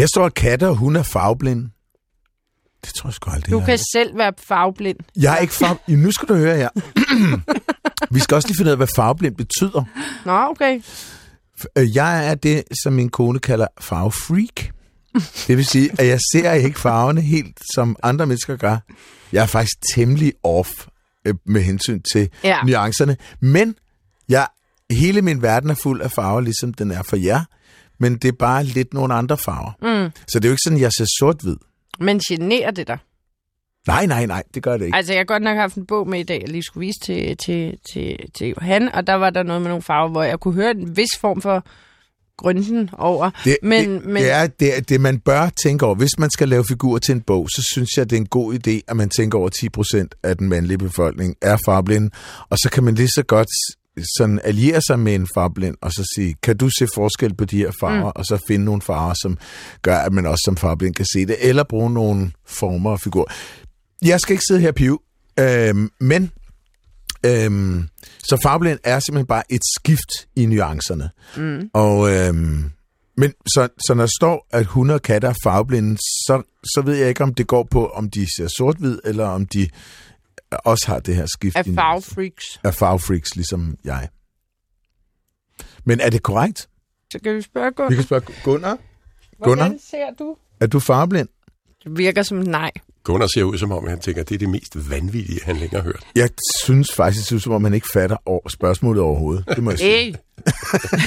[0.00, 1.70] Her står at katte og hun er farveblinde.
[2.84, 3.50] Det tror jeg sgu aldrig.
[3.50, 4.98] Du jeg kan har- selv være farveblind.
[5.16, 5.78] Jeg er ikke farve...
[5.88, 6.68] Nu skal du høre her.
[8.14, 9.84] Vi skal også lige finde ud af, hvad farveblind betyder.
[10.26, 10.82] Nå, okay.
[11.78, 14.70] Øh, Jeg er det, som min kone kalder farvefreak.
[15.46, 18.76] Det vil sige, at jeg ser ikke farverne helt, som andre mennesker gør.
[19.32, 20.70] Jeg er faktisk temmelig off
[21.24, 22.62] øh, med hensyn til ja.
[22.62, 23.16] nuancerne.
[23.40, 23.74] Men
[24.28, 24.46] jeg,
[24.90, 27.44] hele min verden er fuld af farver, ligesom den er for jer.
[28.00, 29.72] Men det er bare lidt nogle andre farver.
[29.82, 30.10] Mm.
[30.28, 31.56] Så det er jo ikke sådan, at jeg ser sort-hvid.
[32.00, 32.98] Men generer det dig?
[33.86, 34.96] Nej, nej, nej, det gør det ikke.
[34.96, 37.00] Altså, jeg har godt nok haft en bog med i dag, jeg lige skulle vise
[37.00, 40.40] til, til, til, til Johan, og der var der noget med nogle farver, hvor jeg
[40.40, 41.64] kunne høre en vis form for
[42.36, 43.30] grønten over.
[43.44, 45.94] Det, men, det, men, det er det, er det, man bør tænke over.
[45.94, 48.54] Hvis man skal lave figurer til en bog, så synes jeg, det er en god
[48.54, 49.50] idé, at man tænker over
[50.02, 52.10] 10% af den mandlige befolkning er farblind.
[52.48, 53.48] Og så kan man lige så godt
[54.18, 57.56] sådan alliere sig med en farblind, og så sige, kan du se forskel på de
[57.56, 58.12] her farver, mm.
[58.14, 59.38] og så finde nogle farver, som
[59.82, 63.32] gør, at man også som farblind kan se det, eller bruge nogle former og figurer.
[64.04, 64.98] Jeg skal ikke sidde her og pive,
[65.40, 66.30] øhm, men
[67.26, 67.88] øhm,
[68.18, 71.10] så farblind er simpelthen bare et skift i nuancerne.
[71.36, 71.70] Mm.
[71.72, 72.70] Og, øhm,
[73.16, 76.94] men så, så når der står, at hunde og katte er farveblinde, så, så ved
[76.94, 79.68] jeg ikke, om det går på, om de ser sort-hvid, eller om de
[80.56, 81.56] også har det her skift.
[81.56, 82.44] af i- farvefreaks.
[82.64, 84.08] Er farvefreaks, ligesom jeg.
[85.84, 86.68] Men er det korrekt?
[87.12, 87.88] Så kan vi spørge Gunnar.
[87.90, 88.78] Vi kan spørge Gunnar.
[89.42, 90.36] Gunnar, Hvordan ser du?
[90.60, 91.28] er du farveblind?
[91.84, 92.70] Det virker som nej.
[93.04, 95.76] Gunnar ser ud som om, han tænker, at det er det mest vanvittige, han længe
[95.76, 96.06] har hørt.
[96.14, 96.28] Jeg
[96.62, 99.44] synes faktisk, det synes, som om man ikke fatter over spørgsmålet overhovedet.
[99.48, 100.16] Det må jeg sige.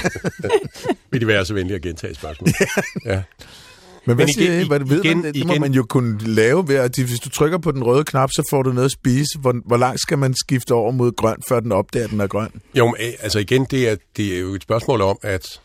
[1.12, 2.56] Vil de være så venlige at gentage spørgsmålet?
[3.06, 3.24] ja.
[4.06, 4.68] Men hvad Men siger igen- I?
[4.68, 5.26] Hvad ved igen- man?
[5.26, 7.84] Det, det må igen- man jo kunne lave ved, at hvis du trykker på den
[7.84, 9.40] røde knap, så får du noget at spise.
[9.40, 12.28] Hvor, hvor langt skal man skifte over mod grøn, før den opdager, at den er
[12.28, 12.50] grøn?
[12.76, 15.62] Jo, men, øh, altså igen, det er, det er jo et spørgsmål om, at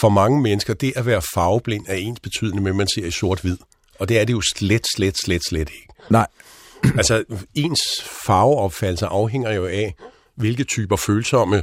[0.00, 3.10] for mange mennesker, det at være farveblind er ens betydende med, at man ser i
[3.10, 3.56] sort-hvid.
[3.98, 5.88] Og det er det jo slet, slet, slet, slet ikke.
[6.10, 6.26] Nej.
[6.96, 7.24] Altså,
[7.54, 7.80] ens
[8.26, 9.94] farveopfattelse afhænger jo af,
[10.36, 11.62] hvilke typer følsomme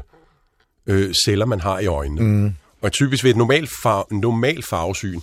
[0.88, 2.22] øh, celler man har i øjnene.
[2.22, 2.54] Mm.
[2.82, 5.20] Og typisk ved et normalt, far, normal farvesyn,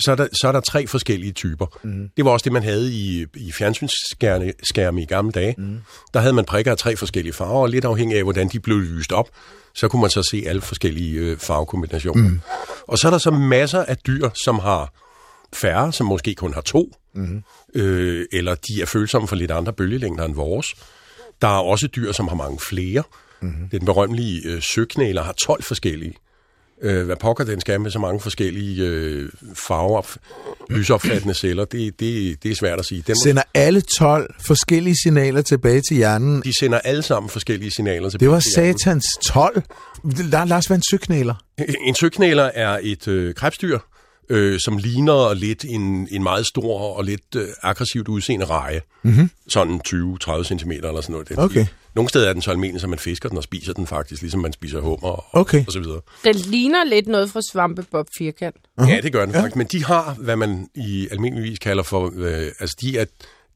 [0.00, 1.66] så er, der, så er der tre forskellige typer.
[1.82, 2.08] Mm.
[2.16, 5.54] Det var også det, man havde i, i fjernsynsskærme i gamle dage.
[5.58, 5.78] Mm.
[6.14, 8.78] Der havde man prikker af tre forskellige farver, og lidt afhængig af, hvordan de blev
[8.78, 9.28] lyst op,
[9.74, 12.28] så kunne man så se alle forskellige øh, farvekombinationer.
[12.28, 12.40] Mm.
[12.86, 14.92] Og så er der så masser af dyr, som har
[15.52, 17.42] færre, som måske kun har to, mm.
[17.74, 20.66] øh, eller de er følsomme for lidt andre bølgelængder end vores.
[21.42, 23.02] Der er også dyr, som har mange flere.
[23.40, 23.68] Mm.
[23.70, 26.14] Den berømmelige øh, søknæler har 12 forskellige.
[26.82, 30.16] Øh, hvad pokker den skal med så mange forskellige øh, farver,
[30.70, 33.04] lysopfattende celler, det, det, det er svært at sige.
[33.06, 36.42] Den må, Sender alle 12 forskellige signaler tilbage til hjernen.
[36.42, 39.62] de sender alle sammen forskellige signaler til Det var satans 12.
[40.32, 41.34] Der, Lars, hvad en søknæler?
[41.86, 43.78] En søknæler er et øh, krebsdyr,
[44.30, 48.80] øh, som ligner lidt en, en meget stor og lidt øh, aggressivt udseende reje.
[49.02, 49.30] Mm-hmm.
[49.48, 51.38] Sådan 20-30 cm eller sådan noget.
[51.38, 51.66] Okay.
[51.94, 54.40] Nogle steder er den så almindelig, så man fisker den og spiser den faktisk, ligesom
[54.40, 55.66] man spiser hummer og, Okay.
[55.66, 56.00] og så videre.
[56.24, 58.56] Den ligner lidt noget fra Svampebob Firkant.
[58.80, 58.88] Uh-huh.
[58.88, 59.56] Ja, det gør den faktisk.
[59.56, 63.04] Men de har, hvad man i almindeligvis kalder for, øh, altså de er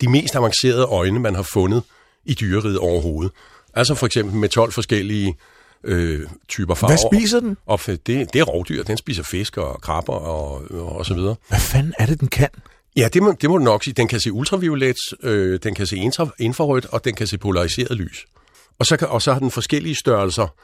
[0.00, 1.82] de mest avancerede øjne, man har fundet
[2.24, 3.32] i dyreriget overhovedet.
[3.74, 5.36] Altså for eksempel med 12 forskellige
[5.84, 6.96] øh, typer farver.
[6.96, 7.56] Hvad spiser den?
[7.66, 8.82] Og det, det er rovdyr.
[8.82, 11.34] Den spiser fisk og krabber og, og, så videre.
[11.48, 12.48] Hvad fanden er det, den kan?
[12.96, 13.94] Ja, det må, det må du nok sige.
[13.94, 17.96] Den kan se ultraviolet, øh, den kan se infra- infrarødt, og den kan se polariseret
[17.96, 18.24] lys.
[18.78, 20.54] Og så, kan, og så har den forskellige størrelser,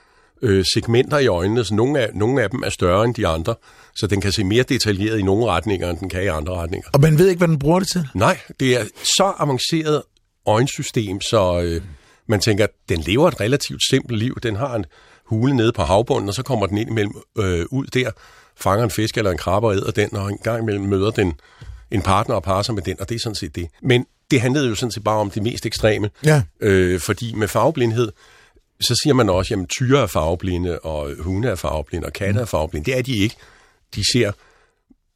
[0.42, 3.54] øh, segmenter i øjnene, så nogle af, nogle af dem er større end de andre,
[3.96, 6.88] så den kan se mere detaljeret i nogle retninger, end den kan i andre retninger.
[6.92, 8.08] Og man ved ikke, hvad den bruger det til?
[8.14, 10.02] Nej, det er så avanceret
[10.46, 11.82] øjensystem, så øh,
[12.26, 14.38] man tænker, at den lever et relativt simpelt liv.
[14.42, 14.84] Den har en
[15.28, 18.10] hule nede på havbunden, og så kommer den ind imellem øh, ud der,
[18.56, 21.32] fanger en fisk eller en krabbe og æder den, og en gang imellem møder den
[21.90, 23.68] en partner og parer sig med den, og det er sådan set det.
[23.82, 26.42] Men det handlede jo sådan set bare om det mest ekstreme, Ja.
[26.60, 28.12] øh, fordi med farveblindhed,
[28.80, 32.44] så siger man også, jamen tyre er farveblinde, og hunde er farveblinde, og katte er
[32.44, 32.86] farveblinde.
[32.90, 33.36] Det er de ikke.
[33.94, 34.32] De ser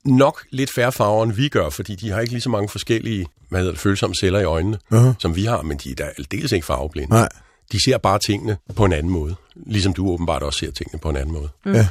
[0.05, 3.27] nok lidt færre farver, end vi gør, fordi de har ikke lige så mange forskellige
[3.49, 5.15] hvad hedder det, følsomme celler i øjnene, Uh-huh.
[5.19, 7.11] som vi har, men de er da aldeles ikke farveblinde.
[7.11, 7.29] Nej.
[7.73, 11.11] De ser bare tingene på en anden måde, ligesom du åbenbart også ser tingene på
[11.11, 11.49] en anden måde.
[11.65, 11.73] Mm.
[11.73, 11.89] Ja.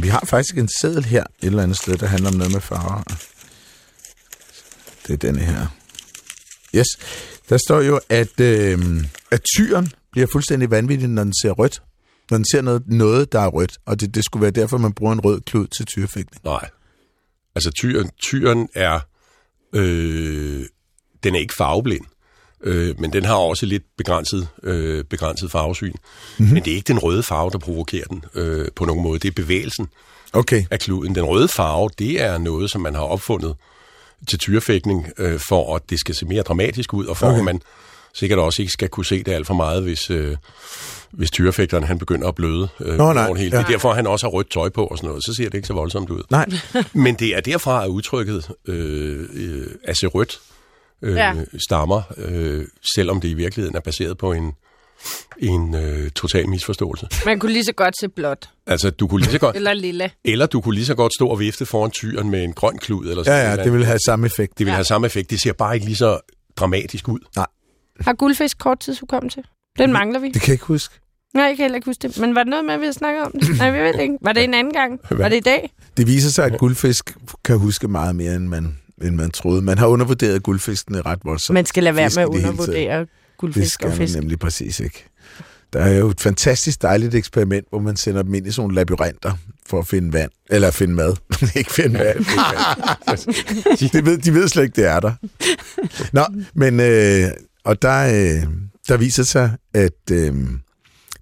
[0.00, 2.60] Vi har faktisk en seddel her et eller andet sted, der handler om noget med
[2.60, 3.02] farver.
[5.06, 5.66] Det er denne her.
[6.74, 6.86] Yes.
[7.48, 8.78] Der står jo, at, øh,
[9.30, 11.82] at tyren bliver fuldstændig vanvittig, når den ser rødt.
[12.30, 13.78] Når den ser noget, noget der er rødt.
[13.86, 16.44] Og det, det skulle være derfor, man bruger en rød klud til tyrefægtning.
[16.44, 16.70] Nej.
[17.54, 19.00] Altså tyren, tyren er,
[19.74, 20.66] øh,
[21.24, 22.04] den er ikke farveblind,
[22.62, 25.92] øh, men den har også lidt begrænset, øh, begrænset farvesyn.
[26.38, 26.54] Mm-hmm.
[26.54, 29.18] Men det er ikke den røde farve, der provokerer den øh, på nogen måde.
[29.18, 29.88] Det er bevægelsen
[30.32, 30.64] Okay.
[30.70, 31.14] af kluden.
[31.14, 33.54] Den røde farve, det er noget, som man har opfundet
[34.28, 37.38] til tyrefægtning, øh, for at det skal se mere dramatisk ud, og for Okay.
[37.38, 37.60] at man
[38.14, 40.36] sikkert også ikke skal kunne se det alt for meget, hvis, øh,
[41.10, 42.68] hvis tyrefægteren han begynder at bløde.
[42.80, 43.50] Øh, Nå, nej, hele.
[43.50, 45.24] Det er derfor, han også har rødt tøj på og sådan noget.
[45.24, 46.22] Så ser det ikke så voldsomt ud.
[46.30, 46.46] Nej.
[46.92, 50.40] Men det er derfra, at udtrykket øh, øh, at se rødt
[51.02, 51.34] øh, Ja.
[51.66, 54.52] stammer, øh, selvom det i virkeligheden er baseret på en,
[55.38, 57.08] en øh, total misforståelse.
[57.26, 58.50] Man kunne lige så godt se blåt.
[58.66, 60.10] Altså, du kunne lige så godt, Eller lilla.
[60.24, 63.06] eller du kunne lige så godt stå og vifte foran tyren med en grøn klud.
[63.06, 63.64] Eller sådan Ja, ja, noget.
[63.64, 64.58] det vil have samme effekt.
[64.58, 64.74] det vil Ja.
[64.74, 65.30] have samme effekt.
[65.30, 66.18] Det ser bare ikke lige så
[66.56, 67.18] dramatisk ud.
[68.00, 69.42] Har guldfisk kort tidshukommelse?
[69.78, 70.26] Den mangler vi.
[70.26, 70.94] Det kan jeg ikke huske.
[71.34, 72.18] Nej, jeg kan heller ikke huske det.
[72.20, 73.56] Men var det noget med, at vi har snakket om det?
[73.58, 74.14] Nej, vi ved det ikke.
[74.20, 75.00] Var det en anden gang?
[75.10, 75.72] Var det i dag?
[75.96, 79.62] Det viser sig, at guldfisk kan huske meget mere, end man, end man troede.
[79.62, 81.54] Man har undervurderet guldfiskene ret voldsomt.
[81.54, 84.18] Man skal lade være med at undervurdere Det guldfisk skal og man fisk.
[84.18, 85.04] nemlig præcis ikke.
[85.72, 88.74] Der er jo et fantastisk dejligt eksperiment, hvor man sender dem ind i sådan nogle
[88.74, 89.32] labyrinter
[89.66, 90.30] for at finde vand.
[90.50, 91.16] Eller finde mad.
[91.56, 92.18] ikke finde vand.
[93.92, 95.12] de, ved, de ved slet ikke, det er der.
[96.12, 96.24] Nå,
[96.54, 96.80] men...
[96.80, 97.30] Øh,
[97.64, 98.42] og der, øh,
[98.88, 100.34] der viser sig, at øh,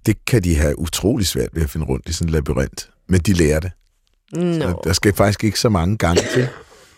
[0.05, 2.89] det kan de have utrolig svært ved at finde rundt i sådan en labyrint.
[3.09, 3.71] Men de lærer det.
[4.33, 6.47] Nå, Så der skal faktisk ikke så mange gange til.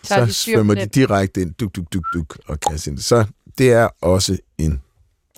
[0.04, 2.98] Så Så, svømmer de direkte ind, duk, duk, duk, duk, og kaster ind.
[2.98, 3.24] Så
[3.58, 4.82] det er også en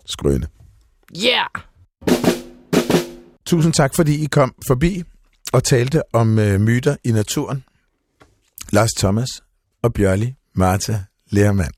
[0.07, 0.47] skrøne.
[1.25, 1.47] yeah!
[3.47, 5.03] Tusind tak, fordi I kom forbi
[5.53, 7.65] og talte om øh, myter i naturen.
[8.73, 9.29] Lars Thomas
[9.83, 10.99] og Bjørli Martha
[11.31, 11.73] Lermand.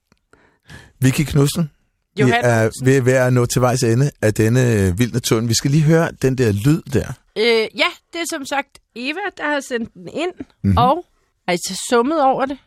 [1.00, 1.70] Vicky Knudsen,
[2.16, 5.48] vi Johan er ved, ved at nå til vejs ende af denne øh, vild naturen.
[5.48, 7.12] Vi skal lige høre den der lyd der.
[7.38, 7.44] Øh,
[7.78, 10.32] ja, det er som sagt Eva, der har sendt den ind.
[10.38, 10.78] Mm-hmm.
[10.78, 11.06] Og
[11.48, 12.58] har I så summet over det?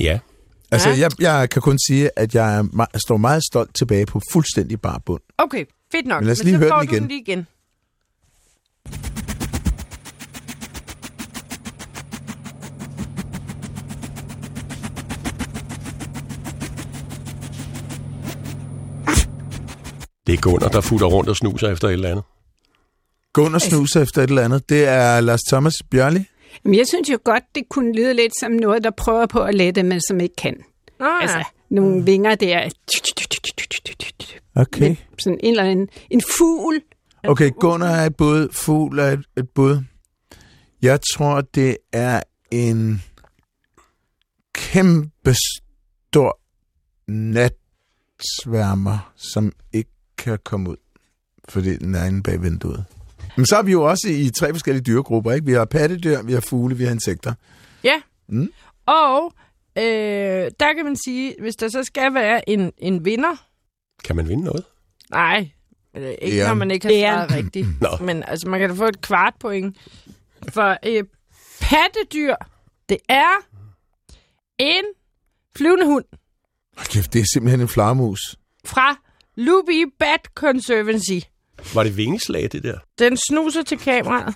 [0.00, 0.18] Ja.
[0.70, 0.98] Altså, Ja.
[0.98, 4.80] jeg, jeg kan kun sige, at jeg er, me- står meget stolt tilbage på fuldstændig
[4.80, 5.22] bar bund.
[5.38, 6.20] Okay, fedt nok.
[6.20, 7.02] Men lad os Men lige så høre får den du igen.
[7.02, 7.46] den lige igen.
[20.26, 22.24] Det er Gunnar, der futter rundt og snuser efter et eller andet.
[23.32, 24.68] Gå ind og snuse efter et eller andet.
[24.68, 26.24] Det er Lars Thomas Bjørli.
[26.64, 29.54] Men jeg synes jo godt, det kunne lyde lidt som noget, der prøver på at
[29.54, 30.56] lette, men som ikke kan.
[30.98, 31.20] Nå, ja.
[31.20, 32.70] Altså, nogle vinger der.
[34.54, 34.88] Okay.
[34.88, 36.82] Med sådan en eller anden en fugl.
[37.24, 39.78] Okay, Gunnar er et bud, fugl er et, et bud.
[40.82, 43.02] Jeg tror, det er en
[44.54, 45.34] kæmpe
[46.08, 46.40] stor
[47.08, 50.76] natsværmer, som ikke kan komme ud,
[51.48, 52.84] fordi den er inde bag vinduet.
[53.36, 55.46] Men så er vi jo også i tre forskellige dyregrupper, ikke?
[55.46, 57.34] Vi har pattedyr, vi har fugle, vi har insekter.
[57.84, 58.02] Ja.
[58.28, 58.52] Mm.
[58.86, 59.32] Og
[59.78, 59.84] øh,
[60.60, 63.44] der kan man sige, hvis der så skal være en, en vinder,
[64.04, 64.64] Kan man vinde noget?
[65.10, 65.50] nej,
[65.96, 66.48] øh, ikke Æren.
[66.48, 67.88] når man ikke har svaret rigtigt, Nå.
[68.00, 69.76] men altså man kan da få et kvart point.
[70.48, 71.04] For øh,
[71.60, 72.34] pattedyr,
[72.88, 73.30] det er
[74.58, 74.84] en
[75.56, 76.04] flyvende hund
[76.76, 78.36] Hold Kæft, det er simpelthen en flagermus.
[78.64, 78.96] fra
[79.36, 81.18] Luby Bat Conservancy.
[81.74, 82.78] Var det vingeslag, det der?
[82.98, 84.34] Den snuser til kameraet.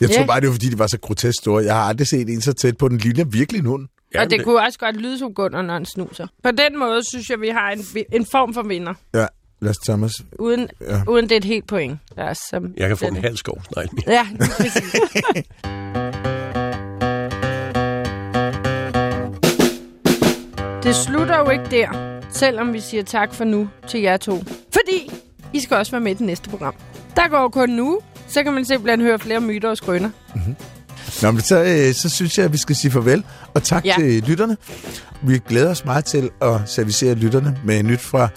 [0.00, 0.26] Jeg tror Ja.
[0.26, 1.64] bare, det var, fordi de var så grotesk store.
[1.64, 2.88] Jeg har aldrig set en så tæt på.
[2.88, 3.88] Den ligner virkelig en hund.
[4.14, 6.26] Ja, og det, det kunne også godt lyde som Gunnar, når han snuser.
[6.42, 8.94] På den måde synes jeg, vi har en, en form for vinder.
[9.14, 9.26] Ja,
[9.60, 10.12] Lars Thomas.
[10.38, 11.02] Uden, Ja.
[11.08, 11.98] uden det er et helt point.
[12.16, 14.04] Er som Jeg kan få en halv skovsnegl mere.
[14.14, 14.26] Ja.
[20.82, 24.44] Det slutter jo ikke der, selvom vi siger tak for nu til jer to.
[24.72, 25.12] Fordi
[25.52, 26.74] I skal også være med i det næste program.
[27.16, 30.10] Der går kun nu, så kan man simpelthen høre flere myter og skrøner.
[31.22, 33.24] Nå, men så, øh, så synes jeg, at vi skal sige farvel.
[33.54, 33.94] Og tak ja.
[33.98, 34.04] Ja.
[34.04, 34.56] til lytterne.
[35.22, 38.28] Vi glæder os meget til at servicere lytterne med nyt fra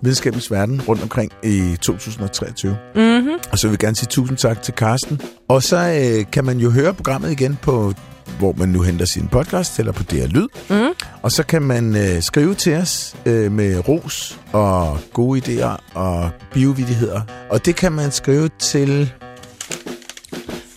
[0.00, 2.76] videnskabens verden rundt omkring i 2023.
[2.94, 3.30] Mm-hmm.
[3.52, 5.20] Og så vil vi gerne sige tusind tak til Karsten.
[5.48, 7.92] Og så øh, kan man jo høre programmet igen på
[8.38, 10.48] hvor man nu henter sin podcast, eller på DR Lyd.
[10.70, 10.94] Mm.
[11.22, 16.30] Og så kan man øh, skrive til os øh, med ros og gode idéer og
[16.52, 17.20] biovidigheder.
[17.50, 19.12] Og det kan man skrive til...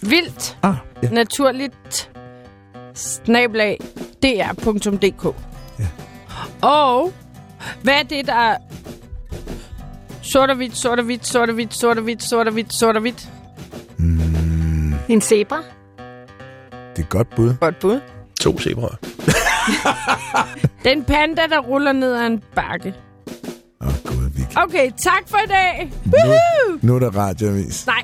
[0.02, 1.10] Vildt, Ah, ja.
[1.10, 2.12] naturligt,
[2.94, 3.80] snablag,
[4.24, 5.36] dr.dk.
[5.80, 5.88] Ja.
[6.68, 7.14] Og
[7.82, 8.58] hvad er det, der er
[10.22, 12.74] sort og hvidt, sort og hvidt, sort og hvidt, sort og hvidt, sort og hvidt,
[12.74, 13.28] sort og hvidt?
[15.10, 15.62] En zebra.
[16.96, 17.54] Det er et godt bud.
[17.60, 18.00] Godt bud.
[18.42, 18.96] To zebraer.
[20.90, 22.94] Den panda, der ruller ned ad en bakke.
[23.82, 24.58] Åh, oh, gud, Vicky.
[24.58, 25.92] Okay, tak for i dag.
[26.06, 26.80] Nu, Woohoo!
[26.82, 27.88] nu er der radioavis.
[27.88, 28.04] Nej.